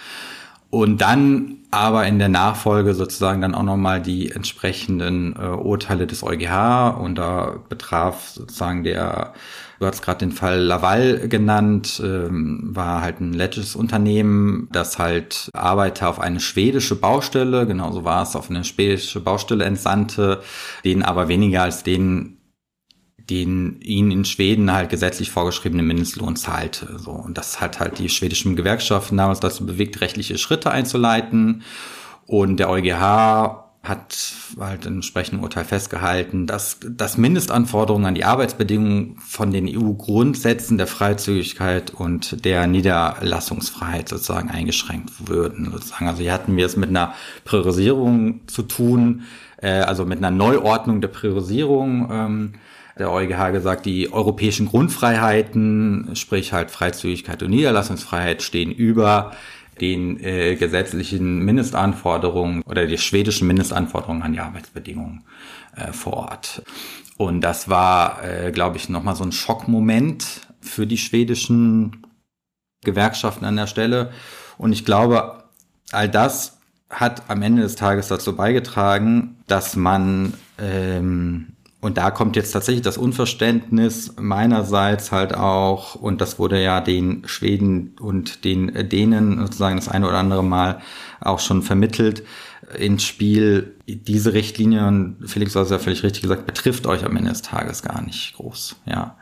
Und 0.71 1.03
dann 1.03 1.58
aber 1.71 2.07
in 2.07 2.19
der 2.19 2.29
Nachfolge 2.29 2.95
sozusagen 2.95 3.43
dann 3.43 3.55
auch 3.55 3.63
nochmal 3.63 4.01
die 4.01 4.31
entsprechenden 4.31 5.37
äh, 5.37 5.49
Urteile 5.49 6.07
des 6.07 6.23
EuGH 6.23 6.97
und 6.99 7.17
da 7.17 7.57
betraf 7.69 8.31
sozusagen 8.31 8.85
der, 8.85 9.35
du 9.79 9.87
hast 9.87 10.01
gerade 10.01 10.21
den 10.21 10.33
Fall 10.33 10.61
Laval 10.61 11.29
genannt, 11.29 12.01
ähm, 12.03 12.71
war 12.73 13.03
halt 13.03 13.21
ein 13.21 13.35
lettisches 13.35 13.77
Unternehmen, 13.77 14.69
das 14.73 14.99
halt 14.99 15.51
Arbeiter 15.53 16.09
auf 16.09 16.21
eine 16.21 16.41
schwedische 16.41 16.95
Baustelle, 16.95 17.67
genauso 17.67 18.03
war 18.03 18.23
es, 18.23 18.35
auf 18.35 18.49
eine 18.49 18.65
schwedische 18.65 19.21
Baustelle 19.21 19.65
entsandte, 19.65 20.41
denen 20.85 21.03
aber 21.03 21.29
weniger 21.29 21.65
als 21.65 21.83
den 21.83 22.38
den 23.31 23.81
ihnen 23.83 24.11
in 24.11 24.25
Schweden 24.25 24.73
halt 24.73 24.89
gesetzlich 24.91 25.31
vorgeschriebene 25.31 25.83
Mindestlohn 25.83 26.37
zahlte. 26.37 26.99
So. 26.99 27.11
Und 27.11 27.37
das 27.37 27.61
hat 27.61 27.81
halt 27.81 27.99
die 27.99 28.09
schwedischen 28.09 28.57
Gewerkschaften 28.57 29.17
damals 29.17 29.41
dazu 29.41 29.67
bewegt, 29.67 30.01
rechtliche 30.01 30.39
Schritte 30.39 30.71
einzuleiten. 30.71 31.63
Und 32.27 32.59
der 32.59 32.71
EuGH 32.71 33.69
hat 33.83 34.35
halt 34.59 34.87
ein 34.87 34.97
entsprechendes 34.97 35.43
Urteil 35.43 35.65
festgehalten, 35.65 36.47
dass, 36.47 36.79
dass 36.83 37.17
Mindestanforderungen 37.17 38.07
an 38.07 38.15
die 38.15 38.25
Arbeitsbedingungen 38.25 39.17
von 39.21 39.51
den 39.51 39.69
EU-Grundsätzen 39.69 40.79
der 40.79 40.87
Freizügigkeit 40.87 41.93
und 41.93 42.45
der 42.45 42.67
Niederlassungsfreiheit 42.67 44.09
sozusagen 44.09 44.51
eingeschränkt 44.51 45.29
würden. 45.29 45.71
Sozusagen. 45.71 46.09
Also 46.09 46.23
hier 46.23 46.33
hatten 46.33 46.57
wir 46.57 46.67
es 46.67 46.77
mit 46.77 46.89
einer 46.89 47.15
Priorisierung 47.45 48.47
zu 48.47 48.63
tun, 48.63 49.23
äh, 49.59 49.71
also 49.71 50.05
mit 50.05 50.19
einer 50.19 50.31
Neuordnung 50.31 51.01
der 51.01 51.09
Priorisierung. 51.09 52.09
Ähm, 52.11 52.53
der 52.99 53.13
EuGH 53.13 53.53
gesagt, 53.53 53.87
die 53.87 54.13
europäischen 54.13 54.67
Grundfreiheiten, 54.67 56.11
sprich 56.15 56.53
halt 56.53 56.71
Freizügigkeit 56.71 57.43
und 57.43 57.51
Niederlassungsfreiheit, 57.51 58.43
stehen 58.43 58.71
über 58.71 59.33
den 59.81 60.19
äh, 60.23 60.57
gesetzlichen 60.57 61.45
Mindestanforderungen 61.45 62.63
oder 62.63 62.87
die 62.87 62.99
schwedischen 62.99 63.47
Mindestanforderungen 63.47 64.23
an 64.23 64.33
die 64.33 64.41
Arbeitsbedingungen 64.41 65.25
äh, 65.77 65.93
vor 65.93 66.15
Ort. 66.15 66.63
Und 67.17 67.41
das 67.41 67.69
war, 67.69 68.25
äh, 68.25 68.51
glaube 68.53 68.77
ich, 68.77 68.89
nochmal 68.89 69.17
so 69.17 69.25
ein 69.25 69.33
Schockmoment 69.33 70.49
für 70.61 70.87
die 70.87 70.99
schwedischen 70.99 72.07
Gewerkschaften 72.85 73.45
an 73.45 73.57
der 73.57 73.67
Stelle. 73.67 74.11
Und 74.57 74.73
ich 74.73 74.85
glaube, 74.85 75.45
all 75.93 76.09
das 76.09 76.59
hat 76.91 77.29
am 77.29 77.43
Ende 77.43 77.63
des 77.63 77.77
Tages 77.77 78.09
dazu 78.09 78.35
beigetragen, 78.35 79.37
dass 79.47 79.77
man 79.77 80.35
ähm, 80.59 81.55
und 81.81 81.97
da 81.97 82.11
kommt 82.11 82.35
jetzt 82.35 82.51
tatsächlich 82.53 82.83
das 82.83 82.99
Unverständnis 82.99 84.15
meinerseits 84.19 85.13
halt 85.13 85.35
auch, 85.35 85.95
und 85.95 86.21
das 86.21 86.39
wurde 86.39 86.61
ja 86.63 86.81
den 86.81 87.23
Schweden 87.27 87.95
und 88.01 88.45
den 88.45 88.89
Dänen 88.89 89.39
sozusagen 89.39 89.77
das 89.77 89.89
eine 89.89 90.09
oder 90.09 90.19
andere 90.19 90.43
Mal 90.43 90.81
auch 91.21 91.39
schon 91.39 91.63
vermittelt, 91.63 92.25
ins 92.77 93.05
Spiel. 93.05 93.77
Diese 93.87 94.33
Richtlinie, 94.35 94.87
und 94.87 95.19
Felix 95.27 95.55
hat 95.55 95.65
es 95.65 95.71
ja 95.71 95.79
völlig 95.79 96.03
richtig 96.03 96.23
gesagt, 96.23 96.47
betrifft 96.47 96.87
euch 96.87 97.05
am 97.05 97.17
Ende 97.17 97.31
des 97.31 97.43
Tages 97.43 97.83
gar 97.83 98.03
nicht 98.03 98.35
groß, 98.35 98.77
ja. 98.87 99.17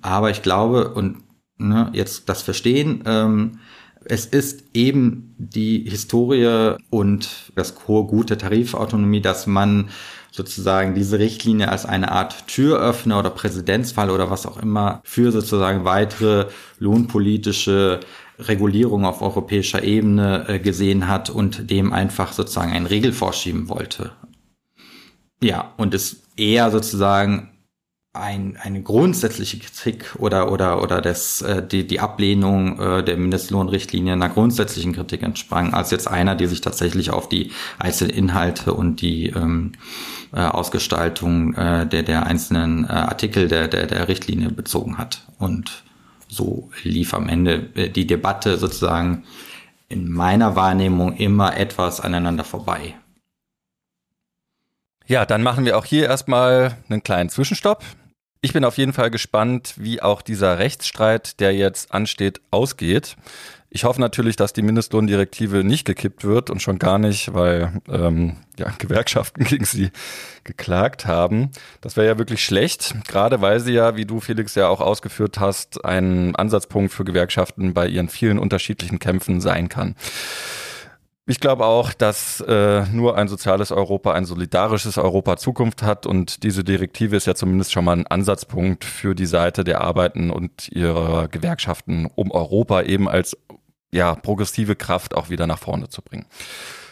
Aber 0.00 0.30
ich 0.30 0.40
glaube, 0.40 0.94
und 0.94 1.18
ne, 1.58 1.90
jetzt 1.92 2.28
das 2.30 2.40
Verstehen, 2.40 3.02
ähm, 3.04 3.58
es 4.04 4.24
ist 4.24 4.64
eben 4.72 5.34
die 5.36 5.84
Historie 5.88 6.76
und 6.88 7.52
das 7.54 7.74
hohe 7.86 8.06
Gut 8.06 8.30
der 8.30 8.38
Tarifautonomie, 8.38 9.20
dass 9.20 9.46
man 9.46 9.90
sozusagen 10.32 10.94
diese 10.94 11.18
Richtlinie 11.18 11.68
als 11.68 11.86
eine 11.86 12.12
Art 12.12 12.46
Türöffner 12.46 13.18
oder 13.18 13.30
Präzedenzfall 13.30 14.10
oder 14.10 14.30
was 14.30 14.46
auch 14.46 14.56
immer 14.58 15.00
für 15.04 15.32
sozusagen 15.32 15.84
weitere 15.84 16.46
lohnpolitische 16.78 18.00
Regulierung 18.38 19.04
auf 19.04 19.22
europäischer 19.22 19.82
Ebene 19.82 20.44
äh, 20.48 20.58
gesehen 20.58 21.08
hat 21.08 21.30
und 21.30 21.70
dem 21.70 21.92
einfach 21.92 22.32
sozusagen 22.32 22.72
einen 22.72 22.86
Regel 22.86 23.12
vorschieben 23.12 23.68
wollte. 23.68 24.12
Ja, 25.42 25.72
und 25.76 25.94
es 25.94 26.22
eher 26.36 26.70
sozusagen 26.70 27.50
ein, 28.12 28.56
eine 28.60 28.82
grundsätzliche 28.82 29.58
Kritik 29.58 30.16
oder 30.18 30.50
oder 30.50 30.82
oder 30.82 31.00
das 31.00 31.42
äh, 31.42 31.64
die 31.64 31.86
die 31.86 32.00
Ablehnung 32.00 32.80
äh, 32.80 33.04
der 33.04 33.16
Mindestlohnrichtlinie 33.16 34.14
einer 34.14 34.28
grundsätzlichen 34.28 34.94
Kritik 34.94 35.22
entsprang, 35.22 35.74
als 35.74 35.92
jetzt 35.92 36.08
einer, 36.08 36.34
die 36.34 36.46
sich 36.46 36.60
tatsächlich 36.60 37.10
auf 37.10 37.28
die 37.28 37.52
einzelnen 37.78 38.10
Inhalte 38.16 38.74
und 38.74 39.00
die 39.00 39.28
ähm, 39.28 39.72
äh, 40.32 40.40
Ausgestaltung 40.40 41.54
äh, 41.54 41.86
der 41.86 42.02
der 42.02 42.26
einzelnen 42.26 42.84
äh, 42.84 42.88
Artikel 42.88 43.46
der 43.46 43.68
der 43.68 43.86
der 43.86 44.08
Richtlinie 44.08 44.50
bezogen 44.50 44.98
hat 44.98 45.24
und 45.38 45.84
so 46.26 46.68
lief 46.82 47.14
am 47.14 47.28
Ende 47.28 47.68
äh, 47.76 47.90
die 47.90 48.08
Debatte 48.08 48.58
sozusagen 48.58 49.22
in 49.88 50.10
meiner 50.10 50.56
Wahrnehmung 50.56 51.14
immer 51.16 51.56
etwas 51.56 52.00
aneinander 52.00 52.44
vorbei. 52.44 52.96
Ja, 55.06 55.26
dann 55.26 55.42
machen 55.42 55.64
wir 55.64 55.76
auch 55.76 55.84
hier 55.84 56.06
erstmal 56.06 56.76
einen 56.88 57.02
kleinen 57.02 57.30
Zwischenstopp. 57.30 57.82
Ich 58.42 58.54
bin 58.54 58.64
auf 58.64 58.78
jeden 58.78 58.94
Fall 58.94 59.10
gespannt, 59.10 59.74
wie 59.76 60.00
auch 60.00 60.22
dieser 60.22 60.58
Rechtsstreit, 60.58 61.40
der 61.40 61.54
jetzt 61.54 61.92
ansteht, 61.92 62.40
ausgeht. 62.50 63.16
Ich 63.68 63.84
hoffe 63.84 64.00
natürlich, 64.00 64.34
dass 64.34 64.54
die 64.54 64.62
Mindestlohndirektive 64.62 65.62
nicht 65.62 65.84
gekippt 65.84 66.24
wird 66.24 66.48
und 66.48 66.62
schon 66.62 66.78
gar 66.78 66.98
nicht, 66.98 67.34
weil 67.34 67.80
ähm, 67.88 68.36
ja, 68.58 68.72
Gewerkschaften 68.78 69.44
gegen 69.44 69.66
sie 69.66 69.90
geklagt 70.42 71.04
haben. 71.04 71.50
Das 71.82 71.98
wäre 71.98 72.06
ja 72.06 72.18
wirklich 72.18 72.42
schlecht, 72.42 72.94
gerade 73.06 73.42
weil 73.42 73.60
sie 73.60 73.74
ja, 73.74 73.94
wie 73.94 74.06
du 74.06 74.20
Felix 74.20 74.54
ja 74.54 74.68
auch 74.68 74.80
ausgeführt 74.80 75.38
hast, 75.38 75.84
ein 75.84 76.34
Ansatzpunkt 76.34 76.94
für 76.94 77.04
Gewerkschaften 77.04 77.74
bei 77.74 77.86
ihren 77.86 78.08
vielen 78.08 78.38
unterschiedlichen 78.38 78.98
Kämpfen 78.98 79.42
sein 79.42 79.68
kann. 79.68 79.96
Ich 81.30 81.38
glaube 81.38 81.64
auch, 81.64 81.92
dass 81.92 82.40
äh, 82.40 82.82
nur 82.86 83.16
ein 83.16 83.28
soziales 83.28 83.70
Europa, 83.70 84.14
ein 84.14 84.24
solidarisches 84.24 84.98
Europa 84.98 85.36
Zukunft 85.36 85.84
hat 85.84 86.04
und 86.04 86.42
diese 86.42 86.64
Direktive 86.64 87.14
ist 87.14 87.28
ja 87.28 87.36
zumindest 87.36 87.70
schon 87.70 87.84
mal 87.84 87.96
ein 87.96 88.06
Ansatzpunkt 88.08 88.84
für 88.84 89.14
die 89.14 89.26
Seite 89.26 89.62
der 89.62 89.80
Arbeiten 89.80 90.32
und 90.32 90.66
ihrer 90.70 91.28
Gewerkschaften, 91.28 92.10
um 92.16 92.32
Europa 92.32 92.82
eben 92.82 93.08
als 93.08 93.36
ja, 93.92 94.16
progressive 94.16 94.74
Kraft 94.74 95.14
auch 95.14 95.30
wieder 95.30 95.46
nach 95.46 95.60
vorne 95.60 95.88
zu 95.88 96.02
bringen. 96.02 96.26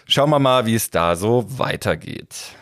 Schauen 0.06 0.30
wir 0.30 0.38
mal, 0.38 0.66
wie 0.66 0.76
es 0.76 0.90
da 0.90 1.16
so 1.16 1.44
weitergeht. 1.58 2.52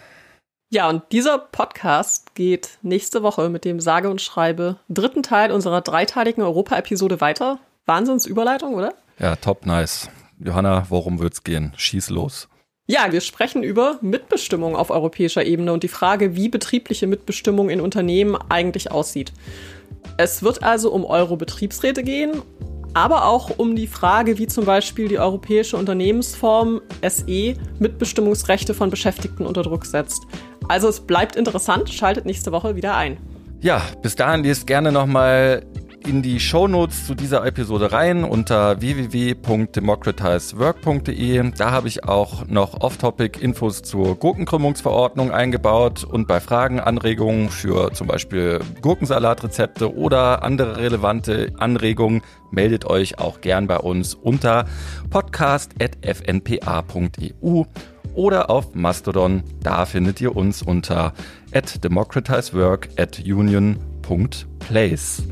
Ja, 0.70 0.88
und 0.88 1.02
dieser 1.12 1.36
Podcast 1.36 2.34
geht 2.34 2.78
nächste 2.80 3.22
Woche 3.22 3.50
mit 3.50 3.66
dem 3.66 3.80
sage 3.80 4.08
und 4.08 4.22
schreibe 4.22 4.76
dritten 4.88 5.22
Teil 5.22 5.52
unserer 5.52 5.82
dreiteiligen 5.82 6.42
Europa-Episode 6.42 7.20
weiter. 7.20 7.58
Wahnsinnsüberleitung, 7.84 8.76
oder? 8.76 8.94
Ja, 9.18 9.36
top 9.36 9.66
nice. 9.66 10.08
Johanna, 10.38 10.86
worum 10.88 11.18
wird's 11.18 11.44
gehen? 11.44 11.72
Schieß 11.76 12.10
los. 12.10 12.48
Ja, 12.88 13.10
wir 13.10 13.20
sprechen 13.20 13.64
über 13.64 13.98
Mitbestimmung 14.00 14.76
auf 14.76 14.90
europäischer 14.90 15.44
Ebene 15.44 15.72
und 15.72 15.82
die 15.82 15.88
Frage, 15.88 16.36
wie 16.36 16.48
betriebliche 16.48 17.08
Mitbestimmung 17.08 17.68
in 17.68 17.80
Unternehmen 17.80 18.36
eigentlich 18.48 18.92
aussieht. 18.92 19.32
Es 20.18 20.42
wird 20.42 20.62
also 20.62 20.92
um 20.92 21.04
Euro-Betriebsräte 21.04 22.04
gehen, 22.04 22.42
aber 22.94 23.26
auch 23.26 23.58
um 23.58 23.74
die 23.74 23.88
Frage, 23.88 24.38
wie 24.38 24.46
zum 24.46 24.64
Beispiel 24.64 25.08
die 25.08 25.18
europäische 25.18 25.76
Unternehmensform 25.76 26.80
SE 27.06 27.54
Mitbestimmungsrechte 27.78 28.72
von 28.72 28.88
Beschäftigten 28.88 29.44
unter 29.44 29.62
Druck 29.62 29.84
setzt. 29.84 30.22
Also 30.68 30.88
es 30.88 31.00
bleibt 31.00 31.36
interessant, 31.36 31.90
schaltet 31.90 32.24
nächste 32.24 32.52
Woche 32.52 32.76
wieder 32.76 32.96
ein. 32.96 33.18
Ja, 33.60 33.82
bis 34.00 34.14
dahin 34.14 34.44
lest 34.44 34.66
gerne 34.66 34.92
nochmal 34.92 35.66
in 36.06 36.22
die 36.22 36.40
Shownotes 36.40 37.06
zu 37.06 37.14
dieser 37.14 37.44
Episode 37.44 37.92
rein 37.92 38.24
unter 38.24 38.80
www.democratizework.de. 38.80 41.50
Da 41.56 41.72
habe 41.72 41.88
ich 41.88 42.04
auch 42.04 42.46
noch 42.46 42.80
off-topic 42.80 43.40
Infos 43.40 43.82
zur 43.82 44.14
Gurkenkrümmungsverordnung 44.16 45.32
eingebaut 45.32 46.04
und 46.04 46.28
bei 46.28 46.40
Fragen, 46.40 46.80
Anregungen 46.80 47.50
für 47.50 47.92
zum 47.92 48.06
Beispiel 48.06 48.60
Gurkensalatrezepte 48.80 49.94
oder 49.96 50.44
andere 50.44 50.76
relevante 50.76 51.52
Anregungen 51.58 52.22
meldet 52.50 52.84
euch 52.84 53.18
auch 53.18 53.40
gern 53.40 53.66
bei 53.66 53.78
uns 53.78 54.14
unter 54.14 54.66
podcast.fnpa.eu 55.10 57.64
oder 58.14 58.50
auf 58.50 58.72
Mastodon. 58.74 59.42
Da 59.62 59.84
findet 59.84 60.20
ihr 60.20 60.36
uns 60.36 60.62
unter 60.62 61.12
at 61.52 61.82
democratizework 61.82 62.90
at 62.96 63.18
union.place. 63.18 65.24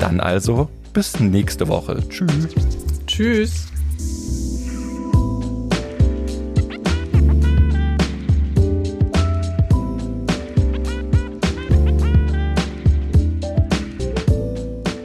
Dann 0.00 0.18
also 0.18 0.68
bis 0.92 1.20
nächste 1.20 1.68
Woche. 1.68 2.02
Tschüss. 2.08 2.48
Tschüss. 3.06 3.66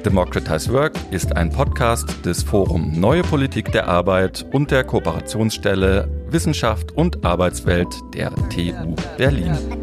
Democratize 0.05 0.71
Work 0.71 0.93
ist 1.11 1.35
ein 1.35 1.49
Podcast 1.49 2.25
des 2.25 2.41
Forum 2.41 2.97
Neue 2.97 3.21
Politik 3.23 3.71
der 3.73 3.89
Arbeit 3.89 4.45
und 4.53 4.71
der 4.71 4.85
Kooperationsstelle 4.85 6.07
Wissenschaft 6.29 6.93
und 6.93 7.25
Arbeitswelt 7.25 7.93
der 8.13 8.33
TU 8.49 8.95
Berlin. 9.17 9.74